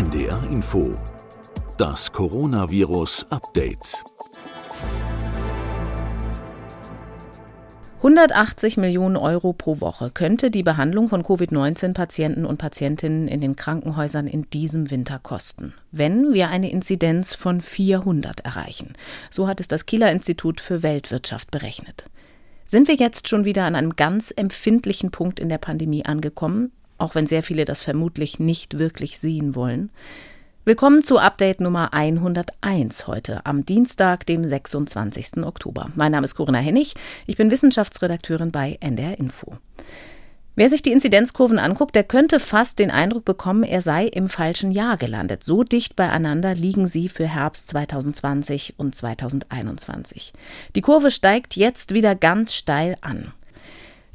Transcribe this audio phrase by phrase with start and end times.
[0.00, 0.96] NDR Info.
[1.76, 4.02] Das Coronavirus Update.
[7.98, 14.26] 180 Millionen Euro pro Woche könnte die Behandlung von Covid-19-Patienten und Patientinnen in den Krankenhäusern
[14.26, 18.94] in diesem Winter kosten, wenn wir eine Inzidenz von 400 erreichen.
[19.28, 22.04] So hat es das Kieler Institut für Weltwirtschaft berechnet.
[22.64, 27.14] Sind wir jetzt schon wieder an einem ganz empfindlichen Punkt in der Pandemie angekommen, auch
[27.14, 29.90] wenn sehr viele das vermutlich nicht wirklich sehen wollen?
[30.64, 35.38] Willkommen zu Update Nummer 101 heute am Dienstag, dem 26.
[35.38, 35.90] Oktober.
[35.94, 36.94] Mein Name ist Corinna Hennig,
[37.26, 39.56] ich bin Wissenschaftsredakteurin bei NDR Info.
[40.56, 44.72] Wer sich die Inzidenzkurven anguckt, der könnte fast den Eindruck bekommen, er sei im falschen
[44.72, 45.42] Jahr gelandet.
[45.42, 50.34] So dicht beieinander liegen sie für Herbst 2020 und 2021.
[50.74, 53.32] Die Kurve steigt jetzt wieder ganz steil an.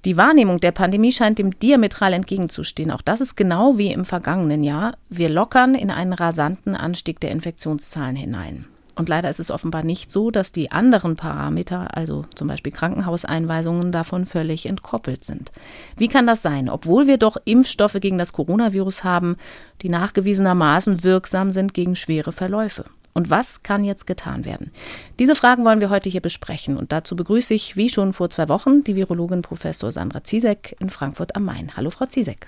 [0.05, 2.91] Die Wahrnehmung der Pandemie scheint dem diametral entgegenzustehen.
[2.91, 4.97] Auch das ist genau wie im vergangenen Jahr.
[5.09, 8.67] Wir lockern in einen rasanten Anstieg der Infektionszahlen hinein.
[8.93, 13.91] Und leider ist es offenbar nicht so, dass die anderen Parameter, also zum Beispiel Krankenhauseinweisungen,
[13.91, 15.51] davon völlig entkoppelt sind.
[15.97, 19.37] Wie kann das sein, obwohl wir doch Impfstoffe gegen das Coronavirus haben,
[19.81, 22.85] die nachgewiesenermaßen wirksam sind gegen schwere Verläufe?
[23.17, 24.71] Und was kann jetzt getan werden?
[25.19, 26.75] Diese Fragen wollen wir heute hier besprechen.
[26.75, 30.89] Und dazu begrüße ich, wie schon vor zwei Wochen, die Virologin Professor Sandra Ziesek in
[30.89, 31.71] Frankfurt am Main.
[31.77, 32.47] Hallo, Frau Ziesek.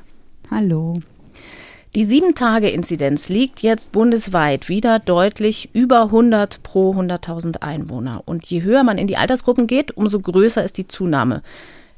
[0.51, 0.99] Hallo.
[1.95, 8.23] Die Sieben-Tage-Inzidenz liegt jetzt bundesweit wieder deutlich über 100 pro 100.000 Einwohner.
[8.25, 11.43] Und je höher man in die Altersgruppen geht, umso größer ist die Zunahme.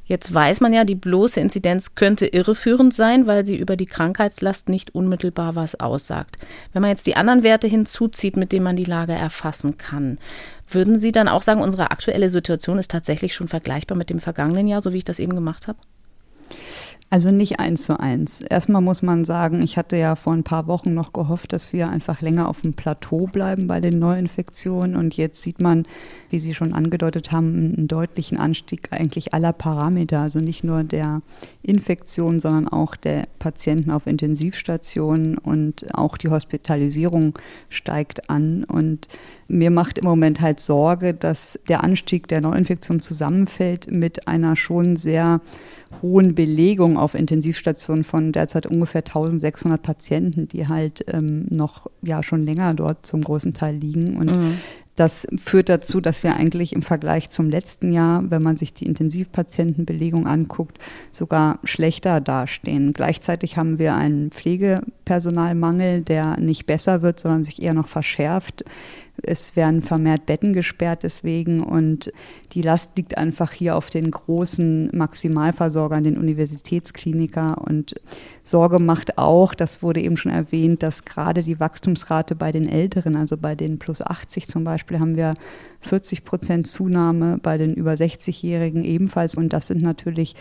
[0.09, 4.67] Jetzt weiß man ja, die bloße Inzidenz könnte irreführend sein, weil sie über die Krankheitslast
[4.67, 6.37] nicht unmittelbar was aussagt.
[6.73, 10.17] Wenn man jetzt die anderen Werte hinzuzieht, mit denen man die Lage erfassen kann,
[10.67, 14.67] würden Sie dann auch sagen, unsere aktuelle Situation ist tatsächlich schon vergleichbar mit dem vergangenen
[14.67, 15.77] Jahr, so wie ich das eben gemacht habe?
[17.11, 18.41] Also nicht eins zu eins.
[18.41, 21.89] Erstmal muss man sagen, ich hatte ja vor ein paar Wochen noch gehofft, dass wir
[21.89, 24.95] einfach länger auf dem Plateau bleiben bei den Neuinfektionen.
[24.95, 25.87] Und jetzt sieht man,
[26.29, 30.19] wie Sie schon angedeutet haben, einen deutlichen Anstieg eigentlich aller Parameter.
[30.19, 31.23] Also nicht nur der
[31.63, 37.39] Infektion, sondern auch der Patienten auf Intensivstationen und auch die Hospitalisierung
[37.69, 38.63] steigt an.
[38.65, 39.07] Und
[39.47, 44.95] mir macht im Moment halt Sorge, dass der Anstieg der Neuinfektion zusammenfällt mit einer schon
[44.95, 45.41] sehr
[46.01, 52.43] hohen Belegung auf Intensivstationen von derzeit ungefähr 1600 Patienten, die halt ähm, noch ja schon
[52.43, 54.17] länger dort zum großen Teil liegen.
[54.17, 54.53] Und mhm.
[54.99, 58.85] Das führt dazu, dass wir eigentlich im Vergleich zum letzten Jahr, wenn man sich die
[58.85, 60.77] Intensivpatientenbelegung anguckt,
[61.09, 62.91] sogar schlechter dastehen.
[62.91, 68.65] Gleichzeitig haben wir einen Pflegepersonalmangel, der nicht besser wird, sondern sich eher noch verschärft.
[69.23, 72.11] Es werden vermehrt Betten gesperrt deswegen und
[72.53, 77.95] die Last liegt einfach hier auf den großen Maximalversorgern, den Universitätskliniker und
[78.43, 83.15] Sorge macht auch, das wurde eben schon erwähnt, dass gerade die Wachstumsrate bei den Älteren,
[83.15, 85.35] also bei den plus 80 zum Beispiel, haben wir
[85.81, 89.35] 40 Prozent Zunahme, bei den über 60-Jährigen ebenfalls.
[89.35, 90.35] Und das sind natürlich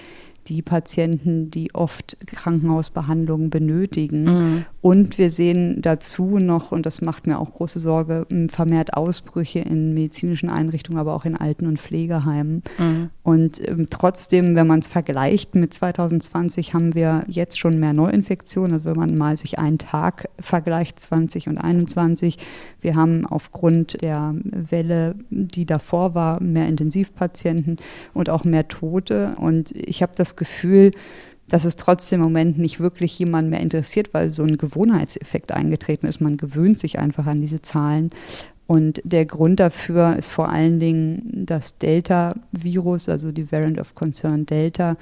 [0.49, 4.25] die Patienten, die oft Krankenhausbehandlungen benötigen.
[4.25, 4.65] Mhm.
[4.81, 9.93] Und wir sehen dazu noch, und das macht mir auch große Sorge, vermehrt Ausbrüche in
[9.93, 12.63] medizinischen Einrichtungen, aber auch in Alten- und Pflegeheimen.
[12.79, 13.11] Mhm.
[13.23, 18.73] Und ähm, trotzdem, wenn man es vergleicht mit 2020, haben wir jetzt schon mehr Neuinfektionen.
[18.73, 22.39] Also wenn man mal sich einen Tag vergleicht, 20 und 21,
[22.81, 27.77] wir haben aufgrund der Welle, die davor war, mehr Intensivpatienten
[28.15, 29.35] und auch mehr Tote.
[29.37, 30.93] Und ich habe das Gefühl,
[31.49, 36.07] dass es trotzdem im Moment nicht wirklich jemand mehr interessiert, weil so ein Gewohnheitseffekt eingetreten
[36.07, 36.21] ist.
[36.21, 38.11] Man gewöhnt sich einfach an diese Zahlen.
[38.67, 44.45] Und der Grund dafür ist vor allen Dingen das Delta-Virus, also die Variant of Concern
[44.45, 44.99] Delta,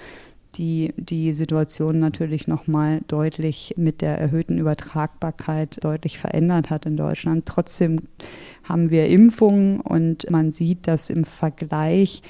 [0.54, 7.44] die die Situation natürlich nochmal deutlich mit der erhöhten Übertragbarkeit deutlich verändert hat in Deutschland.
[7.46, 8.00] Trotzdem
[8.62, 12.22] haben wir Impfungen und man sieht, dass im Vergleich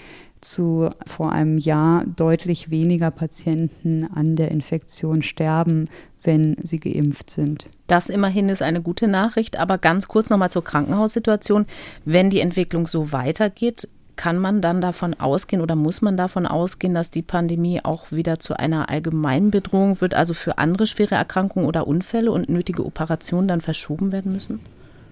[0.51, 5.89] zu vor einem Jahr deutlich weniger Patienten an der Infektion sterben,
[6.22, 7.69] wenn sie geimpft sind.
[7.87, 11.66] Das immerhin ist eine gute Nachricht, aber ganz kurz nochmal zur Krankenhaussituation.
[12.04, 16.95] Wenn die Entwicklung so weitergeht, kann man dann davon ausgehen oder muss man davon ausgehen,
[16.95, 21.69] dass die Pandemie auch wieder zu einer allgemeinen Bedrohung wird, also für andere schwere Erkrankungen
[21.69, 24.60] oder Unfälle und nötige Operationen dann verschoben werden müssen?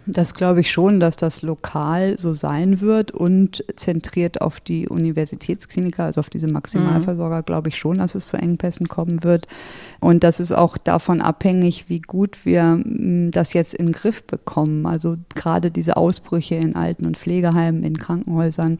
[0.06, 6.04] Das glaube ich schon, dass das lokal so sein wird und zentriert auf die Universitätskliniker,
[6.04, 7.44] also auf diese Maximalversorger, mhm.
[7.44, 9.48] glaube ich schon, dass es zu Engpässen kommen wird.
[10.00, 14.24] Und das ist auch davon abhängig, wie gut wir hm, das jetzt in den Griff
[14.24, 14.84] bekommen.
[14.86, 18.78] Also gerade diese Ausbrüche in Alten- und Pflegeheimen, in Krankenhäusern,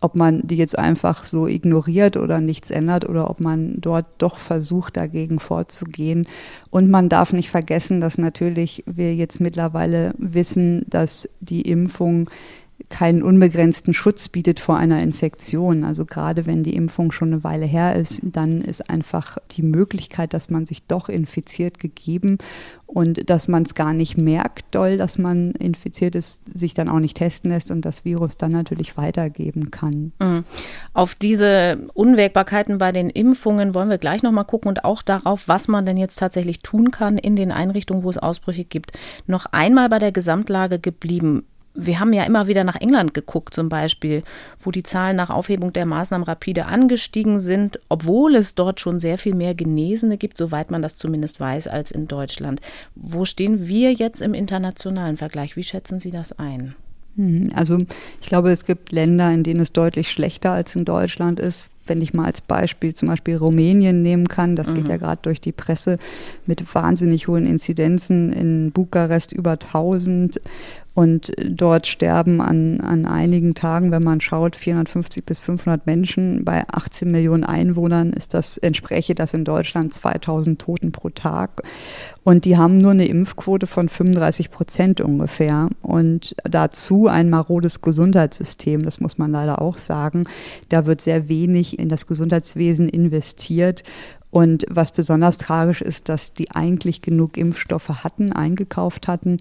[0.00, 4.38] ob man die jetzt einfach so ignoriert oder nichts ändert oder ob man dort doch
[4.38, 6.26] versucht, dagegen vorzugehen.
[6.70, 12.30] Und man darf nicht vergessen, dass natürlich wir jetzt mittlerweile wissen, dass die Impfung
[12.88, 15.84] keinen unbegrenzten Schutz bietet vor einer Infektion.
[15.84, 20.32] Also gerade wenn die Impfung schon eine Weile her ist, dann ist einfach die Möglichkeit,
[20.32, 22.38] dass man sich doch infiziert, gegeben
[22.86, 27.00] und dass man es gar nicht merkt, doll, dass man infiziert ist, sich dann auch
[27.00, 30.12] nicht testen lässt und das Virus dann natürlich weitergeben kann.
[30.20, 30.44] Mhm.
[30.94, 35.68] Auf diese Unwägbarkeiten bei den Impfungen wollen wir gleich nochmal gucken und auch darauf, was
[35.68, 38.92] man denn jetzt tatsächlich tun kann in den Einrichtungen, wo es Ausbrüche gibt.
[39.26, 41.44] Noch einmal bei der Gesamtlage geblieben
[41.78, 44.24] wir haben ja immer wieder nach England geguckt, zum Beispiel,
[44.60, 49.16] wo die Zahlen nach Aufhebung der Maßnahmen rapide angestiegen sind, obwohl es dort schon sehr
[49.16, 52.60] viel mehr Genesene gibt, soweit man das zumindest weiß, als in Deutschland.
[52.96, 55.56] Wo stehen wir jetzt im internationalen Vergleich?
[55.56, 56.74] Wie schätzen Sie das ein?
[57.16, 57.78] Hm, also
[58.20, 62.00] ich glaube, es gibt Länder, in denen es deutlich schlechter als in Deutschland ist wenn
[62.00, 64.74] ich mal als Beispiel zum Beispiel Rumänien nehmen kann, das mhm.
[64.74, 65.96] geht ja gerade durch die Presse
[66.46, 70.40] mit wahnsinnig hohen Inzidenzen in Bukarest über 1000
[70.98, 76.44] und dort sterben an, an einigen Tagen, wenn man schaut, 450 bis 500 Menschen.
[76.44, 81.62] Bei 18 Millionen Einwohnern ist das, entspräche das in Deutschland 2000 Toten pro Tag.
[82.24, 85.68] Und die haben nur eine Impfquote von 35 Prozent ungefähr.
[85.82, 90.24] Und dazu ein marodes Gesundheitssystem, das muss man leider auch sagen.
[90.68, 93.82] Da wird sehr wenig in das Gesundheitswesen investiert.
[94.30, 99.38] Und was besonders tragisch ist, dass die eigentlich genug Impfstoffe hatten, eingekauft hatten,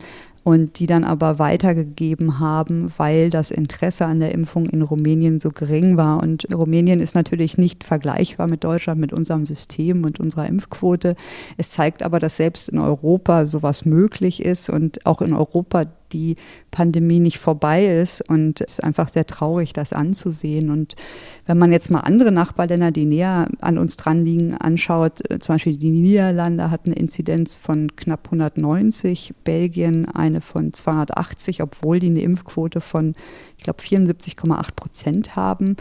[0.47, 5.49] und die dann aber weitergegeben haben, weil das Interesse an der Impfung in Rumänien so
[5.49, 6.23] gering war.
[6.23, 11.17] Und Rumänien ist natürlich nicht vergleichbar mit Deutschland, mit unserem System und unserer Impfquote.
[11.57, 16.35] Es zeigt aber, dass selbst in Europa sowas möglich ist und auch in Europa die
[16.71, 18.27] Pandemie nicht vorbei ist.
[18.29, 20.69] Und es ist einfach sehr traurig, das anzusehen.
[20.69, 20.95] Und
[21.45, 25.55] wenn man jetzt mal andere Nachbarländer, die näher an uns dran liegen, anschaut, äh, zum
[25.55, 32.07] Beispiel die Niederlande hatten eine Inzidenz von knapp 190, Belgien eine von 280, obwohl die
[32.07, 33.15] eine Impfquote von,
[33.57, 35.77] ich glaube, 74,8 Prozent haben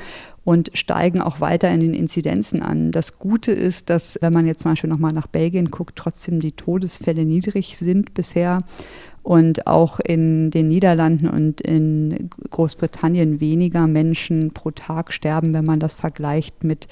[0.46, 2.92] und steigen auch weiter in den Inzidenzen an.
[2.92, 6.52] Das Gute ist, dass, wenn man jetzt zum Beispiel nochmal nach Belgien guckt, trotzdem die
[6.52, 8.58] Todesfälle niedrig sind bisher
[9.26, 15.80] und auch in den Niederlanden und in Großbritannien weniger Menschen pro Tag sterben, wenn man
[15.80, 16.86] das vergleicht mit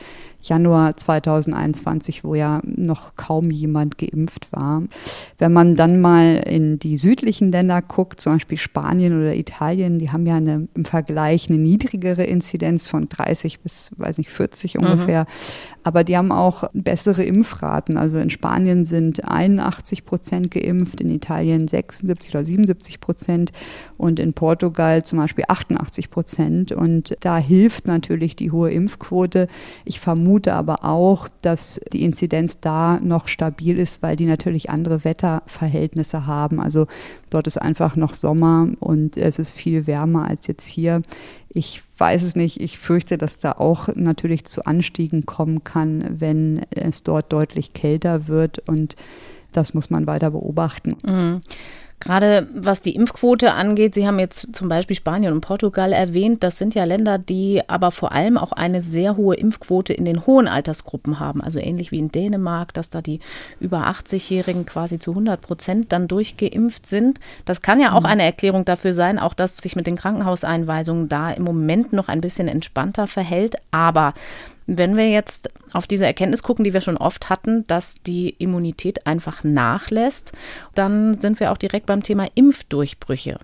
[0.49, 4.83] Januar 2021, wo ja noch kaum jemand geimpft war.
[5.39, 10.11] Wenn man dann mal in die südlichen Länder guckt, zum Beispiel Spanien oder Italien, die
[10.11, 14.81] haben ja eine, im Vergleich eine niedrigere Inzidenz von 30 bis, weiß nicht, 40 mhm.
[14.81, 15.23] ungefähr.
[15.23, 15.75] Mhm.
[15.85, 17.97] Aber die haben auch bessere Impfraten.
[17.97, 23.53] Also in Spanien sind 81 Prozent geimpft, in Italien 76 oder 77 Prozent
[23.97, 26.73] und in Portugal zum Beispiel 88 Prozent.
[26.73, 29.49] Und da hilft natürlich die hohe Impfquote.
[29.85, 34.69] Ich vermute, vermute aber auch, dass die Inzidenz da noch stabil ist, weil die natürlich
[34.69, 36.61] andere Wetterverhältnisse haben.
[36.61, 36.89] Also
[37.31, 41.03] dort ist einfach noch Sommer und es ist viel wärmer als jetzt hier.
[41.51, 42.61] Ich weiß es nicht.
[42.61, 48.27] Ich fürchte, dass da auch natürlich zu Anstiegen kommen kann, wenn es dort deutlich kälter
[48.27, 48.97] wird und
[49.53, 50.97] das muss man weiter beobachten.
[51.07, 51.43] Mhm.
[52.05, 56.43] Gerade was die Impfquote angeht, Sie haben jetzt zum Beispiel Spanien und Portugal erwähnt.
[56.43, 60.27] Das sind ja Länder, die aber vor allem auch eine sehr hohe Impfquote in den
[60.27, 61.41] hohen Altersgruppen haben.
[61.41, 63.21] Also ähnlich wie in Dänemark, dass da die
[63.59, 67.21] über 80-Jährigen quasi zu 100 Prozent dann durchgeimpft sind.
[67.47, 68.07] Das kann ja auch mhm.
[68.07, 72.21] eine Erklärung dafür sein, auch dass sich mit den Krankenhauseinweisungen da im Moment noch ein
[72.21, 73.57] bisschen entspannter verhält.
[73.71, 74.13] Aber
[74.67, 79.07] wenn wir jetzt auf diese Erkenntnis gucken, die wir schon oft hatten, dass die Immunität
[79.07, 80.33] einfach nachlässt,
[80.75, 83.39] dann sind wir auch direkt beim Thema Impfdurchbrüche.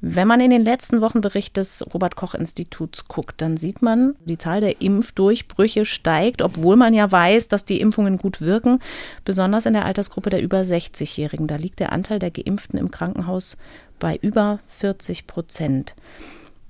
[0.00, 4.38] Wenn man in den letzten Wochenbericht des Robert Koch Instituts guckt, dann sieht man, die
[4.38, 8.78] Zahl der Impfdurchbrüche steigt, obwohl man ja weiß, dass die Impfungen gut wirken,
[9.24, 11.48] besonders in der Altersgruppe der über 60-Jährigen.
[11.48, 13.56] Da liegt der Anteil der Geimpften im Krankenhaus
[13.98, 15.96] bei über 40 Prozent.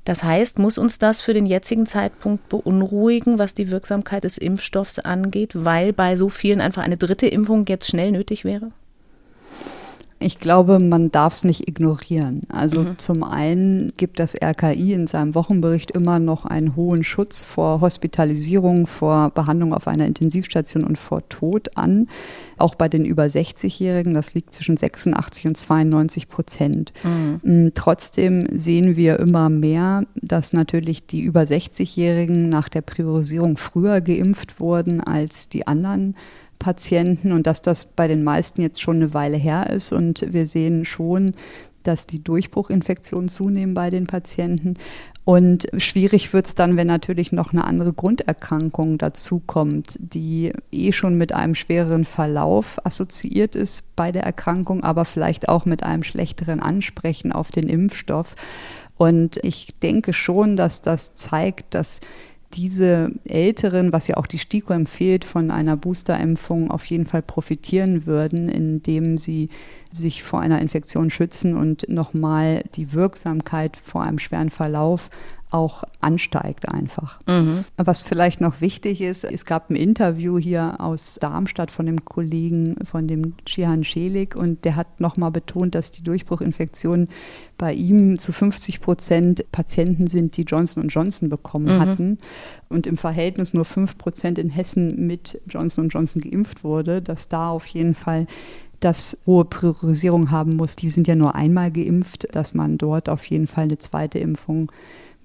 [0.09, 4.99] Das heißt, muss uns das für den jetzigen Zeitpunkt beunruhigen, was die Wirksamkeit des Impfstoffs
[4.99, 8.73] angeht, weil bei so vielen einfach eine dritte Impfung jetzt schnell nötig wäre?
[10.21, 12.41] Ich glaube, man darf es nicht ignorieren.
[12.49, 12.99] Also mhm.
[12.99, 18.89] zum einen gibt das RKI in seinem Wochenbericht immer noch einen hohen Schutz vor Hospitalisierung,
[18.89, 22.09] vor Behandlung auf einer Intensivstation und vor Tod an.
[22.57, 26.93] Auch bei den über 60-Jährigen, das liegt zwischen 86 und 92 Prozent.
[27.05, 27.41] Mhm.
[27.43, 34.01] Mm, trotzdem sehen wir immer mehr, dass natürlich die über 60-Jährigen nach der Priorisierung früher
[34.01, 36.17] geimpft wurden als die anderen
[36.59, 39.93] Patienten und dass das bei den meisten jetzt schon eine Weile her ist.
[39.93, 41.35] Und wir sehen schon,
[41.83, 44.75] dass die Durchbruchinfektionen zunehmen bei den Patienten.
[45.25, 51.17] Und schwierig wird es dann, wenn natürlich noch eine andere Grunderkrankung dazukommt, die eh schon
[51.17, 56.61] mit einem schwereren Verlauf assoziiert ist bei der Erkrankung, aber vielleicht auch mit einem schlechteren
[56.61, 58.37] Ansprechen auf den Impfstoff.
[58.97, 62.01] Und ich denke schon, dass das zeigt, dass
[62.55, 68.07] diese Älteren, was ja auch die STIKO empfiehlt, von einer Boosterimpfung auf jeden Fall profitieren
[68.07, 69.51] würden, indem sie
[69.93, 75.11] sich vor einer Infektion schützen und nochmal die Wirksamkeit vor einem schweren Verlauf
[75.51, 77.21] auch ansteigt einfach.
[77.27, 77.65] Mhm.
[77.77, 82.77] Was vielleicht noch wichtig ist, es gab ein Interview hier aus Darmstadt von dem Kollegen,
[82.85, 87.09] von dem Chihan Schelik und der hat nochmal betont, dass die Durchbruchinfektionen
[87.57, 91.81] bei ihm zu 50 Prozent Patienten sind, die Johnson Johnson bekommen mhm.
[91.81, 92.19] hatten
[92.69, 97.51] und im Verhältnis nur 5 Prozent in Hessen mit Johnson Johnson geimpft wurde, dass da
[97.51, 98.27] auf jeden Fall
[98.81, 100.77] das hohe Priorisierung haben muss.
[100.77, 104.71] Die sind ja nur einmal geimpft, dass man dort auf jeden Fall eine zweite Impfung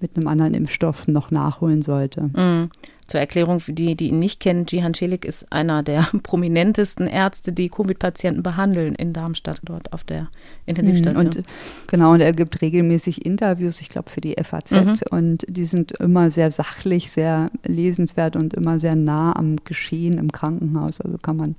[0.00, 2.30] mit einem anderen Impfstoff noch nachholen sollte.
[2.34, 2.70] Mhm.
[3.06, 7.52] Zur Erklärung für die, die ihn nicht kennen, Jihan Celik ist einer der prominentesten Ärzte,
[7.52, 10.28] die Covid-Patienten behandeln in Darmstadt, dort auf der
[10.66, 11.26] Intensivstation.
[11.26, 11.42] Und,
[11.86, 14.72] genau, und er gibt regelmäßig Interviews, ich glaube, für die FAZ.
[14.72, 14.94] Mhm.
[15.10, 20.32] Und die sind immer sehr sachlich, sehr lesenswert und immer sehr nah am Geschehen im
[20.32, 21.00] Krankenhaus.
[21.00, 21.56] Also kann man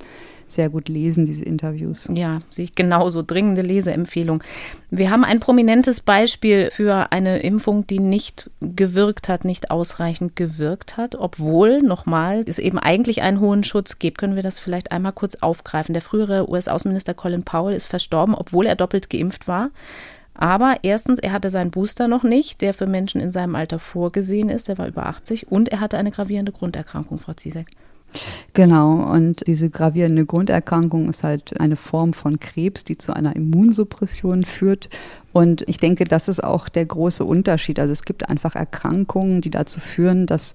[0.47, 2.09] sehr gut lesen, diese Interviews.
[2.13, 3.23] Ja, sehe ich genauso.
[3.23, 4.43] Dringende Leseempfehlung.
[4.91, 10.97] Wir haben ein prominentes Beispiel für eine Impfung, die nicht gewirkt hat, nicht ausreichend gewirkt
[10.97, 14.17] hat, obwohl, nochmal, es eben eigentlich einen hohen Schutz gibt.
[14.17, 15.93] Können wir das vielleicht einmal kurz aufgreifen?
[15.93, 19.69] Der frühere US-Außenminister Colin Powell ist verstorben, obwohl er doppelt geimpft war.
[20.33, 24.49] Aber erstens, er hatte seinen Booster noch nicht, der für Menschen in seinem Alter vorgesehen
[24.49, 24.67] ist.
[24.67, 27.67] Der war über 80 und er hatte eine gravierende Grunderkrankung, Frau Ziesek.
[28.53, 34.45] Genau, und diese gravierende Grunderkrankung ist halt eine Form von Krebs, die zu einer Immunsuppression
[34.45, 34.89] führt.
[35.33, 37.79] Und ich denke, das ist auch der große Unterschied.
[37.79, 40.53] Also es gibt einfach Erkrankungen, die dazu führen, dass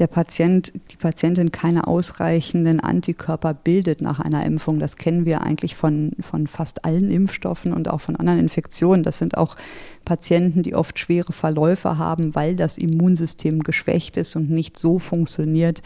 [0.00, 4.80] der Patient, die Patientin keine ausreichenden Antikörper bildet nach einer Impfung.
[4.80, 9.02] Das kennen wir eigentlich von, von fast allen Impfstoffen und auch von anderen Infektionen.
[9.02, 9.56] Das sind auch
[10.06, 15.82] Patienten, die oft schwere Verläufe haben, weil das Immunsystem geschwächt ist und nicht so funktioniert,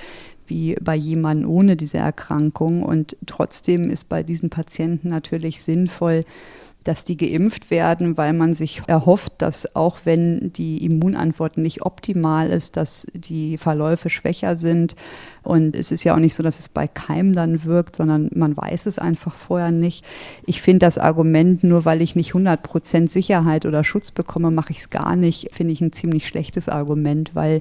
[0.46, 2.84] wie bei jemandem ohne diese Erkrankung.
[2.84, 6.22] Und trotzdem ist bei diesen Patienten natürlich sinnvoll,
[6.84, 12.50] dass die geimpft werden, weil man sich erhofft, dass auch wenn die Immunantwort nicht optimal
[12.50, 14.94] ist, dass die Verläufe schwächer sind.
[15.44, 18.56] Und es ist ja auch nicht so, dass es bei Keim dann wirkt, sondern man
[18.56, 20.04] weiß es einfach vorher nicht.
[20.46, 24.72] Ich finde das Argument, nur weil ich nicht 100 Prozent Sicherheit oder Schutz bekomme, mache
[24.72, 27.60] ich es gar nicht, finde ich ein ziemlich schlechtes Argument, weil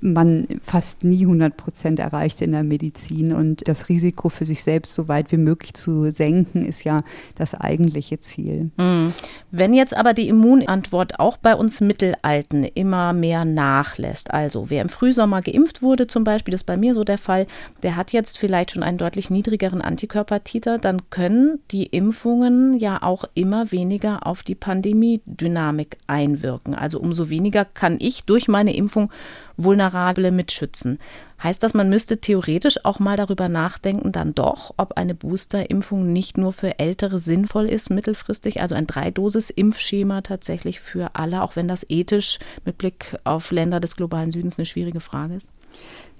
[0.00, 3.32] man fast nie 100 Prozent erreicht in der Medizin.
[3.32, 7.02] Und das Risiko für sich selbst so weit wie möglich zu senken, ist ja
[7.34, 8.70] das eigentliche Ziel.
[8.78, 9.12] Hm.
[9.50, 14.88] Wenn jetzt aber die Immunantwort auch bei uns Mittelalten immer mehr nachlässt, also wer im
[14.88, 17.46] Frühsommer geimpft wurde, zum Beispiel, das ist bei mir so der Fall,
[17.82, 23.24] der hat jetzt vielleicht schon einen deutlich niedrigeren Antikörpertiter, dann können die Impfungen ja auch
[23.34, 26.74] immer weniger auf die Pandemiedynamik einwirken.
[26.74, 29.10] Also umso weniger kann ich durch meine Impfung
[29.56, 30.98] Vulnerable mitschützen.
[31.42, 36.36] Heißt das, man müsste theoretisch auch mal darüber nachdenken, dann doch, ob eine Boosterimpfung nicht
[36.36, 41.86] nur für Ältere sinnvoll ist, mittelfristig, also ein Dreidosis-Impfschema tatsächlich für alle, auch wenn das
[41.88, 45.50] ethisch mit Blick auf Länder des globalen Südens eine schwierige Frage ist?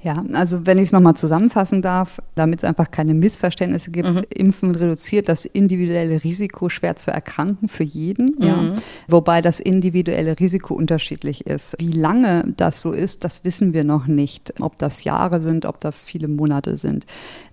[0.00, 4.20] Ja, also wenn ich es nochmal zusammenfassen darf, damit es einfach keine Missverständnisse gibt, mhm.
[4.32, 8.44] Impfen reduziert das individuelle Risiko, schwer zu erkranken für jeden, mhm.
[8.46, 8.72] ja,
[9.08, 11.74] wobei das individuelle Risiko unterschiedlich ist.
[11.80, 14.54] Wie lange das so ist, das wissen wir noch nicht.
[14.60, 17.06] Ob das Jahre sind, ob das viele Monate sind.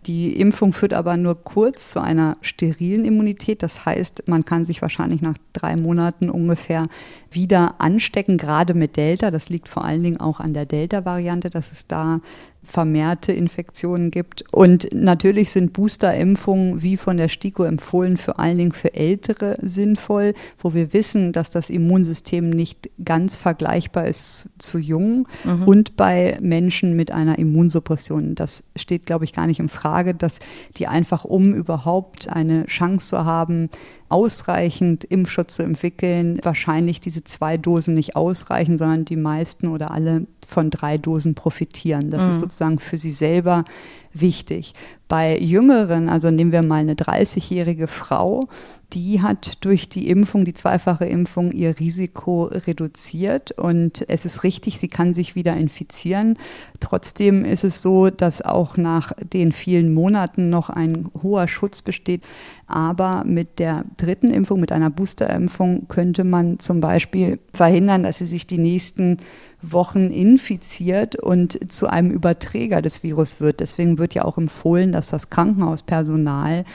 [0.05, 3.63] Die Impfung führt aber nur kurz zu einer sterilen Immunität.
[3.63, 6.87] Das heißt, man kann sich wahrscheinlich nach drei Monaten ungefähr
[7.31, 9.31] wieder anstecken, gerade mit Delta.
[9.31, 12.19] Das liegt vor allen Dingen auch an der Delta-Variante, dass es da
[12.65, 14.43] vermehrte Infektionen gibt.
[14.51, 20.33] Und natürlich sind Boosterimpfungen, wie von der STIKO empfohlen, vor allen Dingen für Ältere sinnvoll,
[20.59, 25.63] wo wir wissen, dass das Immunsystem nicht ganz vergleichbar ist zu Jungen mhm.
[25.63, 28.35] und bei Menschen mit einer Immunsuppression.
[28.35, 30.39] Das steht, glaube ich, gar nicht in Frage, dass
[30.77, 33.69] die einfach, um überhaupt eine Chance zu haben,
[34.09, 40.27] ausreichend Impfschutz zu entwickeln, wahrscheinlich diese zwei Dosen nicht ausreichen, sondern die meisten oder alle
[40.47, 42.09] von drei Dosen profitieren.
[42.09, 42.29] Das mhm.
[42.31, 43.65] ist sozusagen für sie selber
[44.13, 44.73] wichtig.
[45.07, 48.47] Bei Jüngeren, also nehmen wir mal eine 30-jährige Frau,
[48.93, 53.51] die hat durch die Impfung, die zweifache Impfung, ihr Risiko reduziert.
[53.51, 56.37] Und es ist richtig, sie kann sich wieder infizieren.
[56.79, 62.23] Trotzdem ist es so, dass auch nach den vielen Monaten noch ein hoher Schutz besteht.
[62.67, 68.25] Aber mit der dritten Impfung, mit einer Boosterimpfung, könnte man zum Beispiel verhindern, dass sie
[68.25, 69.17] sich die nächsten
[69.61, 73.59] Wochen infiziert und zu einem Überträger des Virus wird.
[73.59, 76.65] Deswegen wird ja auch empfohlen, dass das Krankenhauspersonal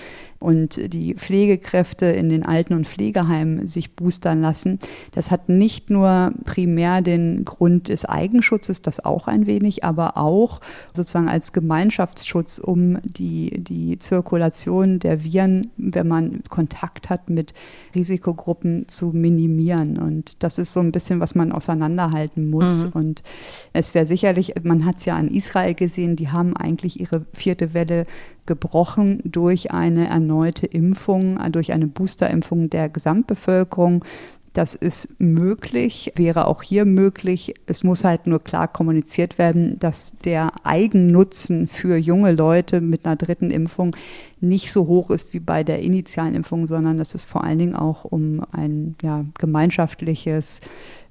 [0.41, 4.79] und die Pflegekräfte in den Alten- und Pflegeheimen sich boostern lassen.
[5.13, 10.61] Das hat nicht nur primär den Grund des Eigenschutzes, das auch ein wenig, aber auch
[10.95, 17.53] sozusagen als Gemeinschaftsschutz, um die, die Zirkulation der Viren, wenn man Kontakt hat mit
[17.95, 19.99] Risikogruppen, zu minimieren.
[19.99, 22.87] Und das ist so ein bisschen, was man auseinanderhalten muss.
[22.87, 22.93] Mhm.
[22.93, 23.23] Und
[23.75, 27.75] es wäre sicherlich, man hat es ja an Israel gesehen, die haben eigentlich ihre vierte
[27.75, 28.07] Welle
[28.51, 34.05] gebrochen durch eine erneute Impfung, durch eine Boosterimpfung der Gesamtbevölkerung.
[34.55, 37.55] Das ist möglich, wäre auch hier möglich.
[37.67, 43.15] Es muss halt nur klar kommuniziert werden, dass der Eigennutzen für junge Leute mit einer
[43.15, 43.95] dritten Impfung
[44.41, 47.77] nicht so hoch ist wie bei der initialen Impfung, sondern dass es vor allen Dingen
[47.77, 50.61] auch um ein ja, gemeinschaftliches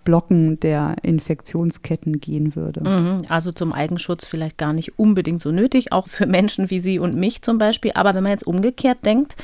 [0.09, 2.81] Blocken der Infektionsketten gehen würde.
[2.81, 6.97] Mhm, also zum Eigenschutz vielleicht gar nicht unbedingt so nötig, auch für Menschen wie Sie
[6.97, 7.91] und mich zum Beispiel.
[7.93, 9.35] Aber wenn man jetzt umgekehrt denkt,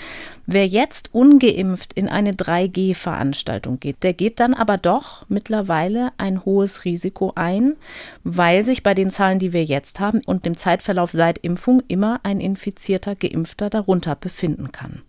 [0.47, 6.83] wer jetzt ungeimpft in eine 3G-Veranstaltung geht, der geht dann aber doch mittlerweile ein hohes
[6.83, 7.75] Risiko ein,
[8.23, 12.21] weil sich bei den Zahlen, die wir jetzt haben und dem Zeitverlauf seit Impfung immer
[12.23, 15.03] ein infizierter Geimpfter darunter befinden kann.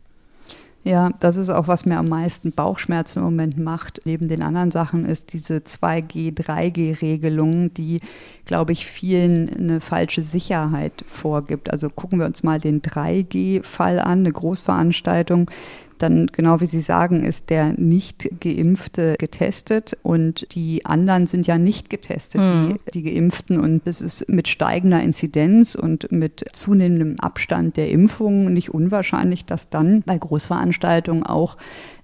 [0.86, 4.02] Ja, das ist auch, was mir am meisten Bauchschmerzen im Moment macht.
[4.04, 8.00] Neben den anderen Sachen ist diese 2G, 3G-Regelung, die,
[8.44, 11.72] glaube ich, vielen eine falsche Sicherheit vorgibt.
[11.72, 15.50] Also gucken wir uns mal den 3G-Fall an, eine Großveranstaltung
[15.98, 21.58] dann genau wie Sie sagen, ist der nicht geimpfte getestet und die anderen sind ja
[21.58, 22.78] nicht getestet, mhm.
[22.94, 23.60] die, die geimpften.
[23.60, 29.70] Und es ist mit steigender Inzidenz und mit zunehmendem Abstand der Impfungen nicht unwahrscheinlich, dass
[29.70, 31.56] dann bei Großveranstaltungen auch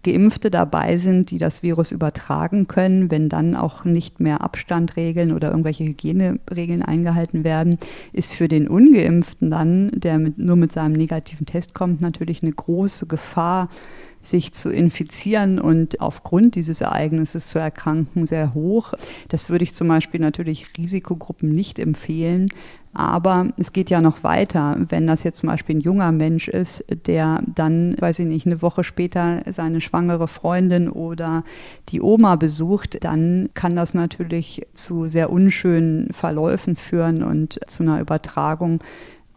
[0.05, 5.51] Geimpfte dabei sind, die das Virus übertragen können, wenn dann auch nicht mehr Abstandregeln oder
[5.51, 7.79] irgendwelche Hygieneregeln eingehalten werden,
[8.13, 12.53] ist für den Ungeimpften dann, der mit, nur mit seinem negativen Test kommt, natürlich eine
[12.53, 13.69] große Gefahr,
[14.23, 18.95] sich zu infizieren und aufgrund dieses Ereignisses zu erkranken, sehr hoch.
[19.29, 22.49] Das würde ich zum Beispiel natürlich Risikogruppen nicht empfehlen.
[22.95, 24.77] Aber es geht ja noch weiter.
[24.89, 28.61] Wenn das jetzt zum Beispiel ein junger Mensch ist, der dann, weiß ich nicht, eine
[28.61, 31.45] Woche später seine schwangere Freundin oder
[31.89, 38.01] die Oma besucht, dann kann das natürlich zu sehr unschönen Verläufen führen und zu einer
[38.01, 38.81] Übertragung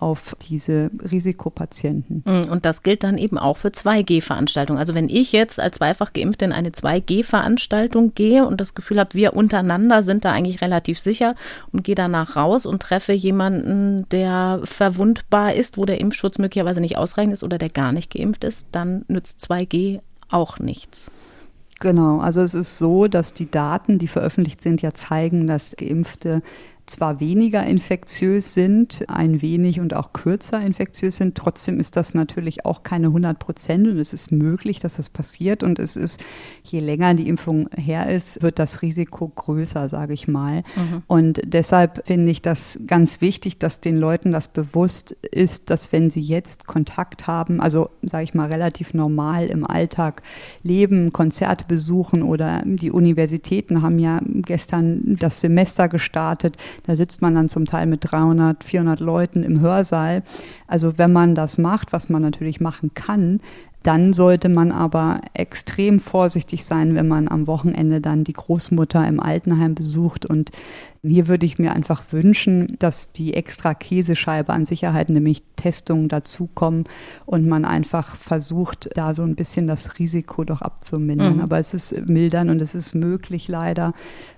[0.05, 2.23] auf diese Risikopatienten.
[2.27, 4.77] Mm, und das gilt dann eben auch für 2G-Veranstaltungen.
[4.77, 9.15] Also wenn ich jetzt als zweifach geimpft in eine 2G-Veranstaltung gehe und das Gefühl habe,
[9.15, 11.33] wir untereinander sind da eigentlich relativ sicher
[11.71, 16.99] und gehe danach raus und treffe jemanden, der verwundbar ist, wo der Impfschutz möglicherweise nicht
[16.99, 21.09] ausreichend ist oder der gar nicht geimpft ist, dann nützt 2G auch nichts.
[21.79, 26.43] Genau, also es ist so, dass die Daten, die veröffentlicht sind, ja zeigen, dass Geimpfte
[26.85, 32.65] zwar weniger infektiös sind, ein wenig und auch kürzer infektiös sind, trotzdem ist das natürlich
[32.65, 36.23] auch keine 100 Prozent und es ist möglich, dass das passiert und es ist,
[36.63, 40.57] je länger die Impfung her ist, wird das Risiko größer, sage ich mal.
[40.75, 41.03] Mhm.
[41.07, 46.09] Und deshalb finde ich das ganz wichtig, dass den Leuten das bewusst ist, dass wenn
[46.11, 50.21] sie jetzt Kontakt haben, also sage ich mal relativ normal im Alltag
[50.61, 57.35] leben, Konzerte besuchen oder die Universitäten haben ja gestern das Semester gestartet, da sitzt man
[57.35, 60.23] dann zum Teil mit 300, 400 Leuten im Hörsaal.
[60.67, 63.39] Also wenn man das macht, was man natürlich machen kann,
[63.85, 69.19] dann sollte man aber extrem vorsichtig sein, wenn man am Wochenende dann die Großmutter im
[69.19, 70.25] Altenheim besucht.
[70.25, 70.49] Und
[71.03, 76.85] hier würde ich mir einfach wünschen, dass die extra Käsescheibe an Sicherheit, nämlich Testungen dazukommen
[77.27, 81.35] und man einfach versucht, da so ein bisschen das Risiko doch abzumindern.
[81.35, 81.41] Mhm.
[81.41, 83.93] Aber es ist mildern und es ist möglich leider.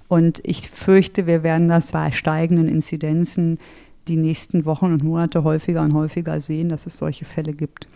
[0.09, 3.59] Und ich fürchte, wir werden das bei steigenden Inzidenzen
[4.09, 7.87] die nächsten Wochen und Monate häufiger und häufiger sehen, dass es solche Fälle gibt.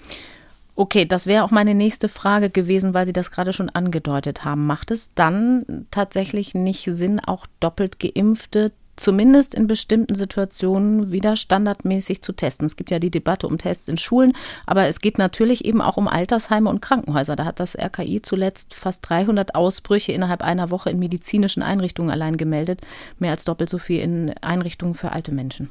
[0.75, 4.65] Okay, das wäre auch meine nächste Frage gewesen, weil Sie das gerade schon angedeutet haben.
[4.65, 12.21] Macht es dann tatsächlich nicht Sinn, auch doppelt geimpfte zumindest in bestimmten Situationen wieder standardmäßig
[12.21, 12.65] zu testen.
[12.65, 14.33] Es gibt ja die Debatte um Tests in Schulen,
[14.65, 17.35] aber es geht natürlich eben auch um Altersheime und Krankenhäuser.
[17.35, 22.37] Da hat das RKI zuletzt fast 300 Ausbrüche innerhalb einer Woche in medizinischen Einrichtungen allein
[22.37, 22.81] gemeldet,
[23.17, 25.69] mehr als doppelt so viel in Einrichtungen für alte Menschen.